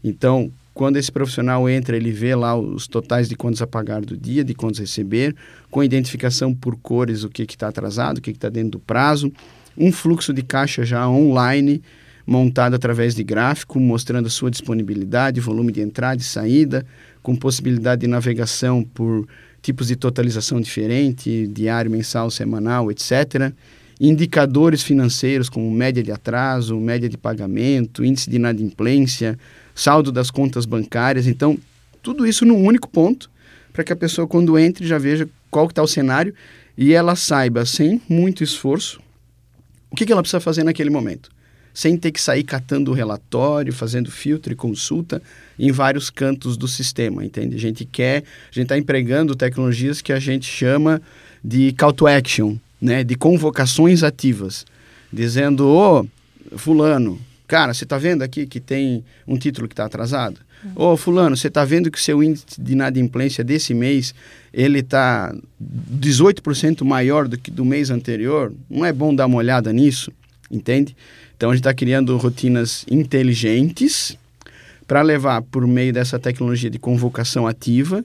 [0.03, 4.17] Então, quando esse profissional entra, ele vê lá os totais de contas a pagar do
[4.17, 5.35] dia, de contas a receber,
[5.71, 9.33] com identificação por cores, o que está atrasado, o que está dentro do prazo,
[9.77, 11.83] um fluxo de caixa já online,
[12.27, 16.87] montado através de gráfico, mostrando a sua disponibilidade, volume de entrada e saída,
[17.23, 19.29] com possibilidade de navegação por
[19.61, 23.53] tipos de totalização diferente, diário, mensal, semanal, etc
[24.01, 29.39] indicadores financeiros como média de atraso, média de pagamento, índice de inadimplência,
[29.75, 31.27] saldo das contas bancárias.
[31.27, 31.59] Então,
[32.03, 33.31] tudo isso num único ponto,
[33.73, 36.35] para que a pessoa, quando entre, já veja qual está o cenário
[36.79, 39.01] e ela saiba, sem muito esforço,
[39.91, 41.31] o que, que ela precisa fazer naquele momento.
[41.75, 45.23] Sem ter que sair catando o relatório, fazendo filtro e consulta
[45.59, 47.55] em vários cantos do sistema, entende?
[47.55, 51.03] A gente quer, a gente está empregando tecnologias que a gente chama
[51.45, 54.65] de call to action, né, de convocações ativas,
[55.13, 59.85] dizendo, ô, oh, fulano, cara, você está vendo aqui que tem um título que está
[59.85, 60.41] atrasado?
[60.77, 64.15] Ô, oh, fulano, você está vendo que o seu índice de inadimplência desse mês,
[64.53, 68.53] ele está 18% maior do que do mês anterior?
[68.69, 70.13] Não é bom dar uma olhada nisso?
[70.51, 70.95] Entende?
[71.37, 74.19] Então, a gente está criando rotinas inteligentes
[74.87, 78.05] para levar, por meio dessa tecnologia de convocação ativa,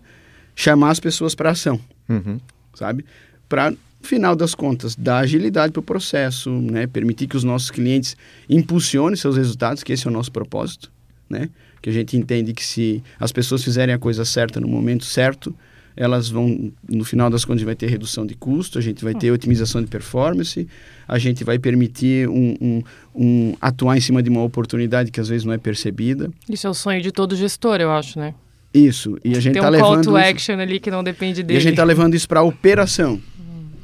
[0.55, 2.39] chamar as pessoas para ação, uhum.
[2.73, 3.03] sabe?
[3.49, 3.73] Para
[4.05, 6.87] final das contas, dar agilidade para o processo, né?
[6.87, 8.15] permitir que os nossos clientes
[8.49, 10.91] impulsionem seus resultados, que esse é o nosso propósito,
[11.29, 11.49] né?
[11.81, 15.53] que a gente entende que se as pessoas fizerem a coisa certa no momento certo,
[15.95, 19.31] elas vão, no final das contas, vai ter redução de custo, a gente vai ter
[19.31, 20.67] otimização de performance,
[21.07, 22.83] a gente vai permitir um, um,
[23.15, 26.29] um atuar em cima de uma oportunidade que às vezes não é percebida.
[26.49, 28.33] Isso é o sonho de todo gestor, eu acho, né?
[28.73, 29.89] Isso, e a gente está um levando...
[29.89, 31.57] Tem um call to action ali que não depende dele.
[31.57, 33.21] E a gente está levando isso para a operação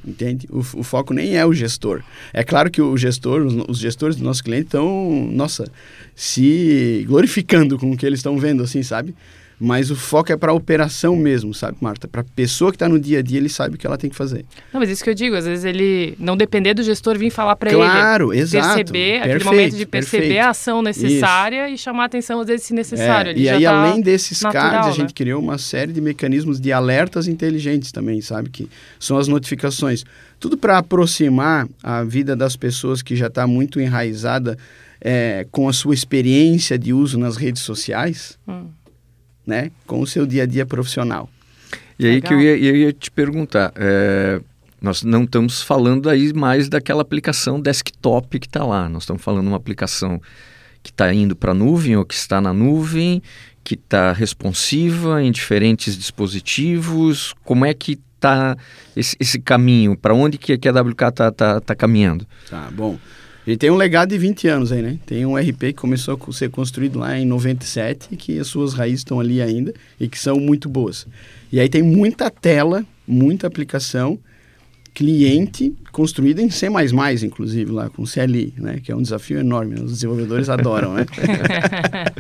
[0.05, 0.47] entende?
[0.49, 2.01] O, o, foco nem é o gestor.
[2.33, 5.71] É claro que o gestor, os, os gestores do nosso cliente estão, nossa,
[6.15, 9.13] se glorificando com o que eles estão vendo, assim, sabe?
[9.63, 12.08] Mas o foco é para a operação mesmo, sabe, Marta?
[12.08, 14.10] Para a pessoa que está no dia a dia, ele sabe o que ela tem
[14.10, 14.43] que fazer.
[14.74, 17.56] Não, mas isso que eu digo, às vezes ele não depender do gestor vir falar
[17.56, 17.78] para ele.
[17.78, 18.78] Claro, exato.
[18.78, 20.45] Perceber, perfeito, aquele momento de perceber perfeito.
[20.47, 21.76] a ação necessária isso.
[21.76, 23.34] e chamar a atenção às vezes se necessário.
[23.34, 25.13] É, e aí, tá além desses natural, cards, a gente né?
[25.15, 28.49] criou uma série de mecanismos de alertas inteligentes também, sabe?
[28.49, 28.68] Que
[28.99, 30.03] são as notificações.
[30.39, 34.57] Tudo para aproximar a vida das pessoas que já está muito enraizada
[34.99, 38.39] é, com a sua experiência de uso nas redes sociais.
[38.47, 38.80] Hum
[39.45, 41.29] né, com o seu dia a dia profissional.
[41.97, 42.27] E aí Legal.
[42.29, 44.41] que eu ia, eu ia te perguntar, é,
[44.81, 49.43] nós não estamos falando aí mais daquela aplicação desktop que está lá, nós estamos falando
[49.43, 50.19] de uma aplicação
[50.81, 53.21] que está indo para a nuvem ou que está na nuvem,
[53.63, 57.35] que está responsiva em diferentes dispositivos.
[57.43, 58.57] Como é que está
[58.95, 59.95] esse, esse, caminho?
[59.95, 62.25] Para onde que, que a WK está tá, tá caminhando?
[62.49, 62.97] Tá, bom.
[63.45, 64.99] Ele tem um legado de 20 anos aí, né?
[65.05, 68.73] Tem um RP que começou a ser construído lá em 97 e que as suas
[68.73, 71.07] raízes estão ali ainda e que são muito boas.
[71.51, 74.19] E aí tem muita tela, muita aplicação,
[74.93, 76.67] cliente construída em C++,
[77.23, 78.79] inclusive, lá com CLI, né?
[78.83, 79.81] Que é um desafio enorme, né?
[79.81, 81.05] os desenvolvedores adoram, né?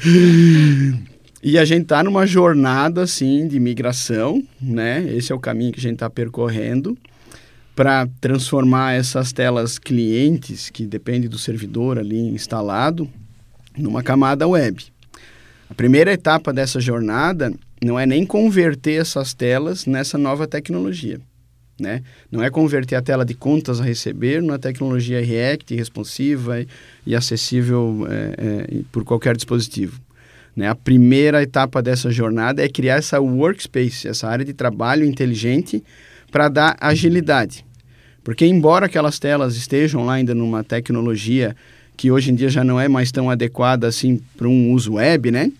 [1.43, 5.05] e a gente está numa jornada, assim, de migração, né?
[5.15, 6.97] Esse é o caminho que a gente está percorrendo
[7.75, 13.09] para transformar essas telas clientes, que depende do servidor ali instalado,
[13.77, 14.85] numa camada web.
[15.69, 21.19] A primeira etapa dessa jornada não é nem converter essas telas nessa nova tecnologia.
[21.79, 22.03] Né?
[22.29, 26.63] Não é converter a tela de contas a receber numa tecnologia React, responsiva
[27.07, 29.99] e acessível é, é, por qualquer dispositivo.
[30.55, 30.67] Né?
[30.67, 35.83] A primeira etapa dessa jornada é criar essa workspace, essa área de trabalho inteligente
[36.31, 37.65] para dar agilidade.
[38.23, 41.55] Porque, embora aquelas telas estejam lá ainda numa tecnologia
[41.97, 45.29] que hoje em dia já não é mais tão adequada assim para um uso web,
[45.29, 45.51] né?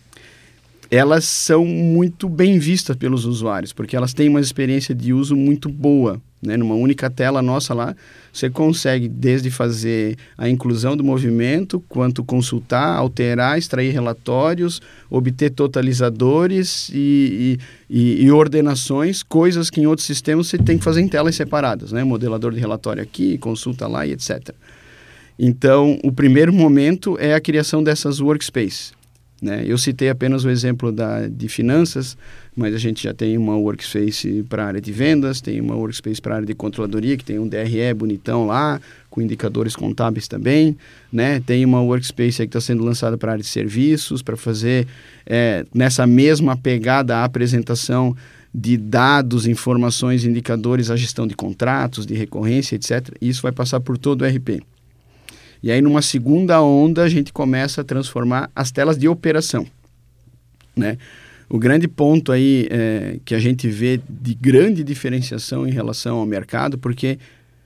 [0.90, 5.70] Elas são muito bem vistas pelos usuários, porque elas têm uma experiência de uso muito
[5.70, 6.22] boa.
[6.42, 6.58] Né?
[6.58, 7.96] Numa única tela nossa lá,
[8.34, 16.89] você consegue desde fazer a inclusão do movimento, quanto consultar, alterar, extrair relatórios, obter totalizadores
[16.94, 21.36] e, e, e, ordenações, coisas que em outros sistemas você tem que fazer em telas
[21.36, 22.04] separadas, né?
[22.04, 24.50] Modelador de relatório aqui, consulta lá e etc.
[25.38, 28.94] Então, o primeiro momento é a criação dessas workspaces.
[29.42, 29.64] Né?
[29.66, 32.16] Eu citei apenas o exemplo da, de finanças,
[32.56, 36.22] mas a gente já tem uma workspace para a área de vendas, tem uma workspace
[36.22, 40.78] para a área de controladoria, que tem um DRE bonitão lá, com indicadores contábeis também.
[41.12, 41.39] Né?
[41.39, 44.86] Tem uma workspace que está sendo lançada para a área de serviços, para fazer
[45.26, 48.16] é, nessa mesma pegada a apresentação
[48.54, 53.16] de dados, informações, indicadores, a gestão de contratos, de recorrência, etc.
[53.22, 54.62] Isso vai passar por todo o RP.
[55.64, 59.66] E aí, numa segunda onda, a gente começa a transformar as telas de operação.
[60.76, 60.97] Né?
[61.52, 66.26] O grande ponto aí é, que a gente vê de grande diferenciação em relação ao
[66.26, 67.20] mercado, porque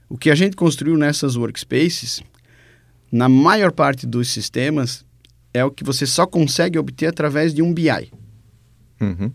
[0.09, 2.23] o que a gente construiu nessas workspaces,
[3.11, 5.05] na maior parte dos sistemas,
[5.53, 8.11] é o que você só consegue obter através de um BI.
[8.99, 9.31] Uhum.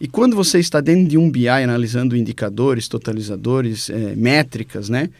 [0.00, 5.10] E quando você está dentro de um BI analisando indicadores, totalizadores, é, métricas, né?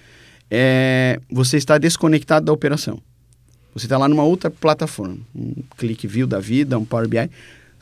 [0.51, 3.01] é, você está desconectado da operação.
[3.75, 7.31] Você está lá numa outra plataforma, um Click View da vida, um Power BI,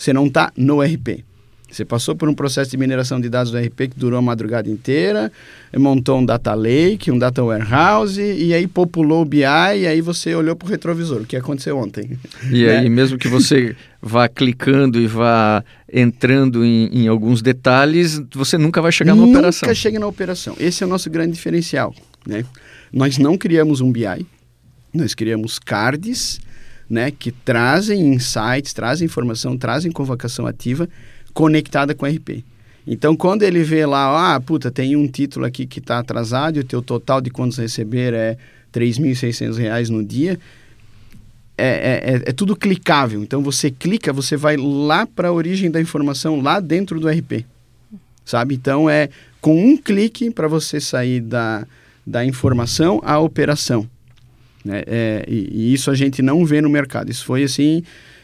[0.04, 1.24] você não está no RP.
[1.70, 4.70] Você passou por um processo de mineração de dados do RP que durou a madrugada
[4.70, 5.32] inteira,
[5.76, 10.34] montou um data lake, um data warehouse, e aí populou o BI, e aí você
[10.34, 12.16] olhou para o retrovisor, o que aconteceu ontem.
[12.48, 12.78] E né?
[12.78, 18.80] aí, mesmo que você vá clicando e vá entrando em, em alguns detalhes, você nunca
[18.80, 19.66] vai chegar nunca na operação.
[19.66, 20.54] Nunca chega na operação.
[20.60, 21.92] Esse é o nosso grande diferencial.
[22.24, 22.44] Né?
[22.92, 24.24] Nós não criamos um BI,
[24.92, 26.38] nós criamos cards
[26.88, 30.88] né, que trazem insights, trazem informação, trazem convocação ativa
[31.32, 32.44] conectada com RP.
[32.86, 36.60] Então, quando ele vê lá, ah, puta, tem um título aqui que está atrasado e
[36.60, 38.36] o teu total de quantos receber é
[38.72, 40.38] R$ 3.600 no dia,
[41.56, 43.22] é, é, é, é, tudo clicável.
[43.22, 47.46] Então, você clica, você vai lá para a origem da informação, lá dentro do RP.
[48.24, 48.54] Sabe?
[48.54, 49.08] Então, é
[49.40, 51.66] com um clique para você sair da,
[52.06, 53.88] da informação à operação.
[54.64, 54.82] Né?
[54.86, 57.10] É, e, e, isso a gente não vê no mercado.
[57.10, 57.82] Isso foi assim,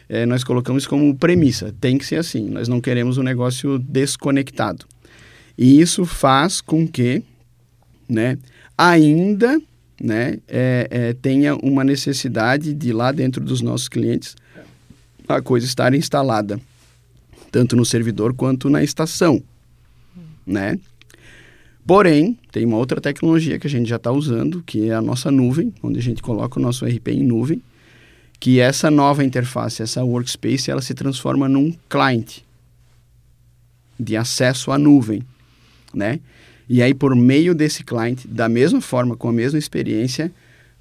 [0.09, 1.74] é, nós colocamos como premissa.
[1.80, 2.49] Tem que ser assim.
[2.49, 4.86] Nós não queremos um negócio desconectado.
[5.59, 7.22] E isso faz com que,
[8.09, 8.38] né,
[8.78, 9.61] ainda,
[10.01, 14.34] né, é, é tenha uma necessidade de lá dentro dos nossos clientes
[15.28, 16.61] a coisa estar instalada,
[17.53, 19.43] tanto no servidor quanto na estação,
[20.47, 20.78] né?
[21.87, 25.31] Porém, tem uma outra tecnologia que a gente já está usando, que é a nossa
[25.31, 27.62] nuvem, onde a gente coloca o nosso RP em nuvem,
[28.39, 32.39] que essa nova interface, essa workspace, ela se transforma num client
[33.99, 35.22] de acesso à nuvem,
[35.93, 36.20] né?
[36.68, 40.33] E aí, por meio desse client, da mesma forma, com a mesma experiência,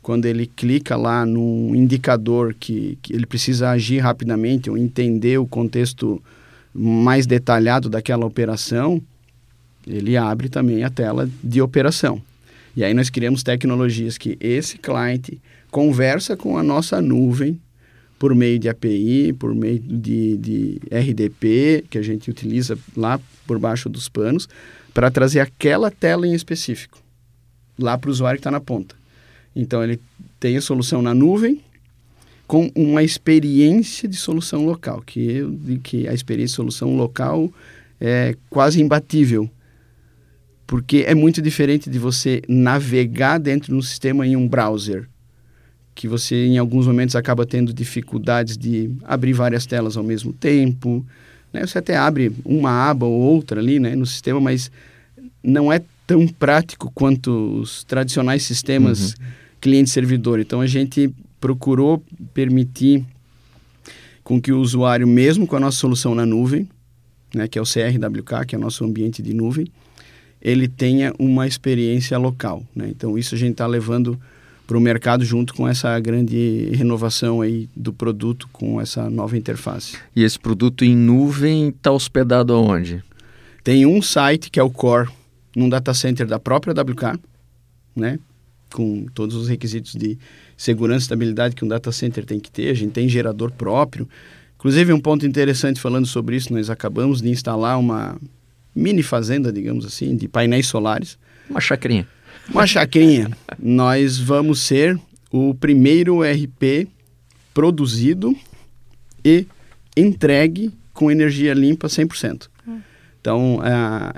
[0.02, 5.48] quando ele clica lá num indicador que, que ele precisa agir rapidamente ou entender o
[5.48, 6.22] contexto
[6.74, 9.02] mais detalhado daquela operação,
[9.90, 12.22] ele abre também a tela de operação.
[12.76, 17.60] E aí nós criamos tecnologias que esse cliente conversa com a nossa nuvem
[18.18, 23.58] por meio de API, por meio de, de RDP, que a gente utiliza lá por
[23.58, 24.48] baixo dos panos,
[24.94, 27.00] para trazer aquela tela em específico,
[27.78, 28.96] lá para o usuário que está na ponta.
[29.56, 30.00] Então ele
[30.40, 31.62] tem a solução na nuvem
[32.46, 37.52] com uma experiência de solução local, que, que a experiência de solução local
[38.02, 39.50] é quase imbatível
[40.70, 45.10] Porque é muito diferente de você navegar dentro de um sistema em um browser,
[45.96, 51.04] que você em alguns momentos acaba tendo dificuldades de abrir várias telas ao mesmo tempo.
[51.52, 51.66] Né?
[51.66, 54.72] Você até abre uma aba ou outra ali né, no sistema, mas
[55.42, 59.26] não é tão prático quanto os tradicionais sistemas uhum.
[59.60, 60.40] cliente-servidor.
[60.40, 61.12] Então a gente
[61.42, 63.04] procurou permitir
[64.24, 66.70] com que o usuário, mesmo com a nossa solução na nuvem,
[67.34, 69.66] né, que é o CRWK, que é o nosso ambiente de nuvem,
[70.42, 72.64] ele tenha uma experiência local.
[72.76, 72.88] Né?
[72.90, 74.20] Então isso a gente está levando
[74.66, 79.98] para o mercado junto com essa grande renovação aí do produto com essa nova interface.
[80.16, 83.04] E esse produto em nuvem está hospedado aonde?
[83.64, 85.10] Tem um site que é o Core,
[85.56, 87.20] num data center da própria WK,
[87.96, 88.20] né?
[88.72, 90.18] com todos os requisitos de
[90.56, 92.70] segurança e estabilidade que um data center tem que ter.
[92.70, 94.08] A gente tem gerador próprio.
[94.58, 98.20] Inclusive, um ponto interessante falando sobre isso, nós acabamos de instalar uma
[98.76, 101.18] mini fazenda, digamos assim, de painéis solares.
[101.50, 102.08] Uma chacrinha.
[102.50, 103.30] Uma chacrinha.
[103.58, 105.00] nós vamos ser
[105.32, 106.88] o primeiro RP
[107.54, 108.36] produzido
[109.24, 109.46] e
[109.96, 112.48] entregue com energia limpa 100%.
[112.68, 112.80] Hum.
[113.20, 113.60] Então,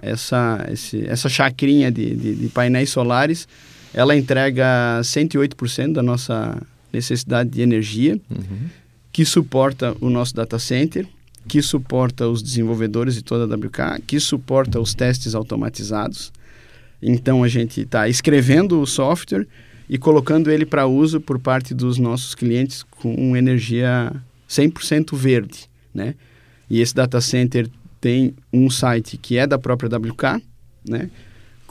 [0.01, 3.47] essa, esse, essa chacrinha de, de, de painéis solares
[3.93, 8.69] ela entrega 108% da nossa necessidade de energia, uhum.
[9.11, 11.05] que suporta o nosso data center,
[11.47, 16.31] que suporta os desenvolvedores de toda a WK, que suporta os testes automatizados.
[17.01, 19.47] Então a gente está escrevendo o software
[19.89, 24.13] e colocando ele para uso por parte dos nossos clientes com energia
[24.49, 26.15] 100% verde, né?
[26.69, 27.69] E esse data center
[27.99, 30.41] tem um site que é da própria WK,
[30.87, 31.09] né?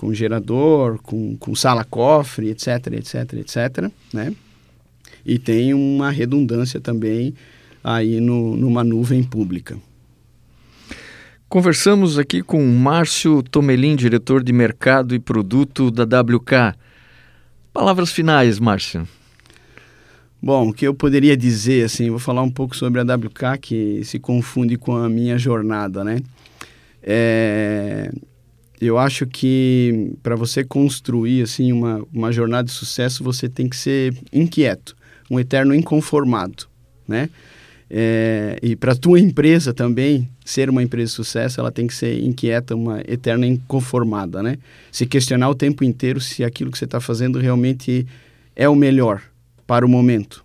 [0.01, 4.35] com gerador, com, com sala-cofre, etc, etc, etc, né?
[5.27, 7.35] E tem uma redundância também
[7.83, 9.79] aí no, numa nuvem pública.
[11.49, 16.77] Conversamos aqui com Márcio Tomelin, diretor de mercado e produto da WK.
[17.73, 19.07] Palavras finais, Márcio.
[20.43, 24.05] Bom, o que eu poderia dizer, assim, vou falar um pouco sobre a WK, que
[24.05, 26.21] se confunde com a minha jornada, né?
[27.03, 28.11] É,
[28.81, 33.77] eu acho que para você construir assim uma, uma jornada de sucesso, você tem que
[33.77, 34.97] ser inquieto,
[35.31, 36.67] um eterno inconformado,
[37.07, 37.29] né?
[37.93, 42.23] É, e para tua empresa também ser uma empresa de sucesso, ela tem que ser
[42.23, 44.59] inquieta, uma eterna inconformada, né?
[44.93, 48.07] Se questionar o tempo inteiro se aquilo que você está fazendo realmente
[48.55, 49.21] é o melhor
[49.67, 50.45] para o momento,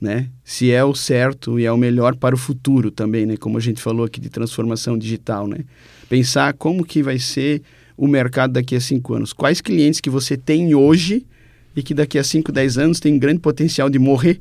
[0.00, 0.28] né?
[0.44, 3.36] Se é o certo e é o melhor para o futuro também, né?
[3.36, 5.64] Como a gente falou aqui de transformação digital, né?
[6.08, 7.62] Pensar como que vai ser
[7.96, 9.32] o mercado daqui a cinco anos.
[9.32, 11.26] Quais clientes que você tem hoje
[11.74, 14.40] e que daqui a 5, 10 anos tem grande potencial de morrer,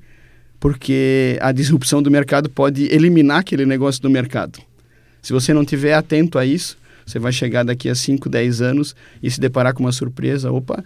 [0.65, 4.57] porque a disrupção do mercado pode eliminar aquele negócio do mercado.
[5.21, 8.95] Se você não tiver atento a isso, você vai chegar daqui a 5, 10 anos
[9.21, 10.83] e se deparar com uma surpresa, opa,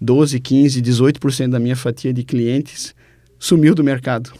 [0.00, 2.92] 12, 15, 18% da minha fatia de clientes
[3.38, 4.32] sumiu do mercado.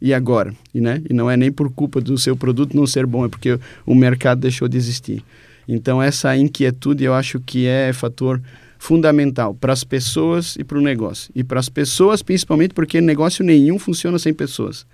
[0.00, 0.54] E agora?
[0.72, 1.02] E, né?
[1.10, 3.96] e não é nem por culpa do seu produto não ser bom, é porque o
[3.96, 5.24] mercado deixou de existir.
[5.66, 8.40] Então, essa inquietude eu acho que é fator
[8.78, 11.30] fundamental para as pessoas e para o negócio.
[11.34, 14.86] E para as pessoas, principalmente, porque negócio nenhum funciona sem pessoas.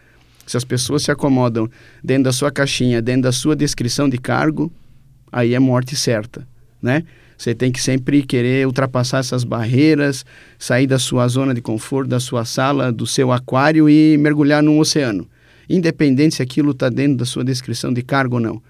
[0.46, 1.68] Se as pessoas se acomodam
[2.02, 4.72] dentro da sua caixinha, dentro da sua descrição de cargo,
[5.30, 6.46] aí é morte certa,
[6.80, 7.04] né?
[7.36, 10.24] Você tem que sempre querer ultrapassar essas barreiras,
[10.58, 14.78] sair da sua zona de conforto, da sua sala, do seu aquário e mergulhar num
[14.78, 15.26] oceano.
[15.68, 18.62] Independente se aquilo está dentro da sua descrição de cargo ou não.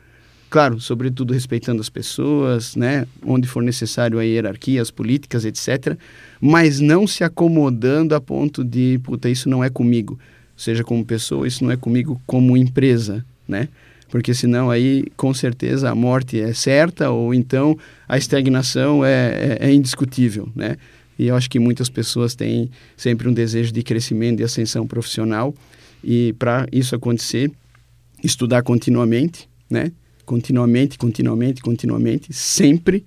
[0.53, 3.07] Claro, sobretudo respeitando as pessoas, né?
[3.24, 5.96] onde for necessário a hierarquia, as políticas, etc.
[6.38, 10.18] Mas não se acomodando a ponto de, puta, isso não é comigo.
[10.55, 13.66] Seja como pessoa, isso não é comigo como empresa, né?
[14.11, 17.74] porque senão aí com certeza a morte é certa ou então
[18.07, 20.76] a estagnação é, é, é indiscutível, né?
[21.18, 25.55] E eu acho que muitas pessoas têm sempre um desejo de crescimento, de ascensão profissional
[26.05, 27.50] e para isso acontecer,
[28.22, 29.90] estudar continuamente, né?
[30.24, 33.04] Continuamente, continuamente, continuamente, sempre,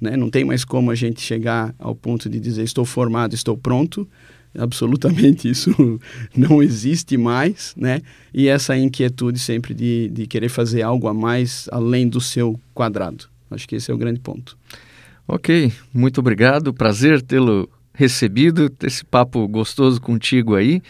[0.00, 0.16] né?
[0.16, 4.08] Não tem mais como a gente chegar ao ponto de dizer estou formado, estou pronto,
[4.56, 6.00] absolutamente isso
[6.36, 8.02] não existe mais, né?
[8.32, 13.26] E essa inquietude sempre de, de querer fazer algo a mais além do seu quadrado.
[13.50, 14.56] Acho que esse é o grande ponto.
[15.26, 16.72] Ok, muito obrigado.
[16.72, 20.82] Prazer tê-lo recebido, ter esse papo gostoso contigo aí.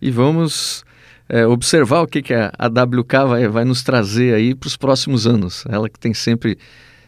[0.00, 0.84] E vamos
[1.28, 4.76] é, observar o que, que a, a WK vai, vai nos trazer aí para os
[4.76, 5.64] próximos anos.
[5.68, 6.58] Ela que tem sempre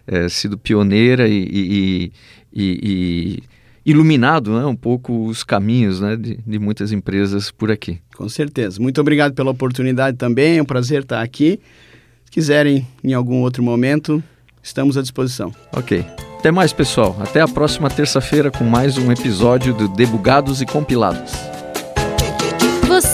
[0.07, 2.13] é, sido pioneira e, e,
[2.53, 3.43] e, e
[3.85, 8.01] iluminado né, um pouco os caminhos né, de, de muitas empresas por aqui.
[8.17, 8.81] Com certeza.
[8.81, 10.59] Muito obrigado pela oportunidade também.
[10.59, 11.61] É um prazer estar aqui.
[12.25, 14.23] Se quiserem, em algum outro momento,
[14.63, 15.55] estamos à disposição.
[15.73, 16.05] Ok.
[16.39, 17.17] Até mais, pessoal.
[17.21, 21.56] Até a próxima terça-feira com mais um episódio do Debugados e Compilados.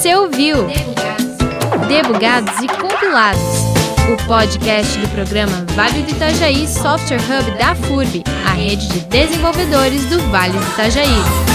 [0.03, 0.57] Você ouviu
[1.87, 3.41] Debugados, e Compilados,
[4.13, 10.05] o podcast do programa Vale do Itajaí Software Hub da FURB, a rede de desenvolvedores
[10.07, 11.53] do Vale do Itajaí.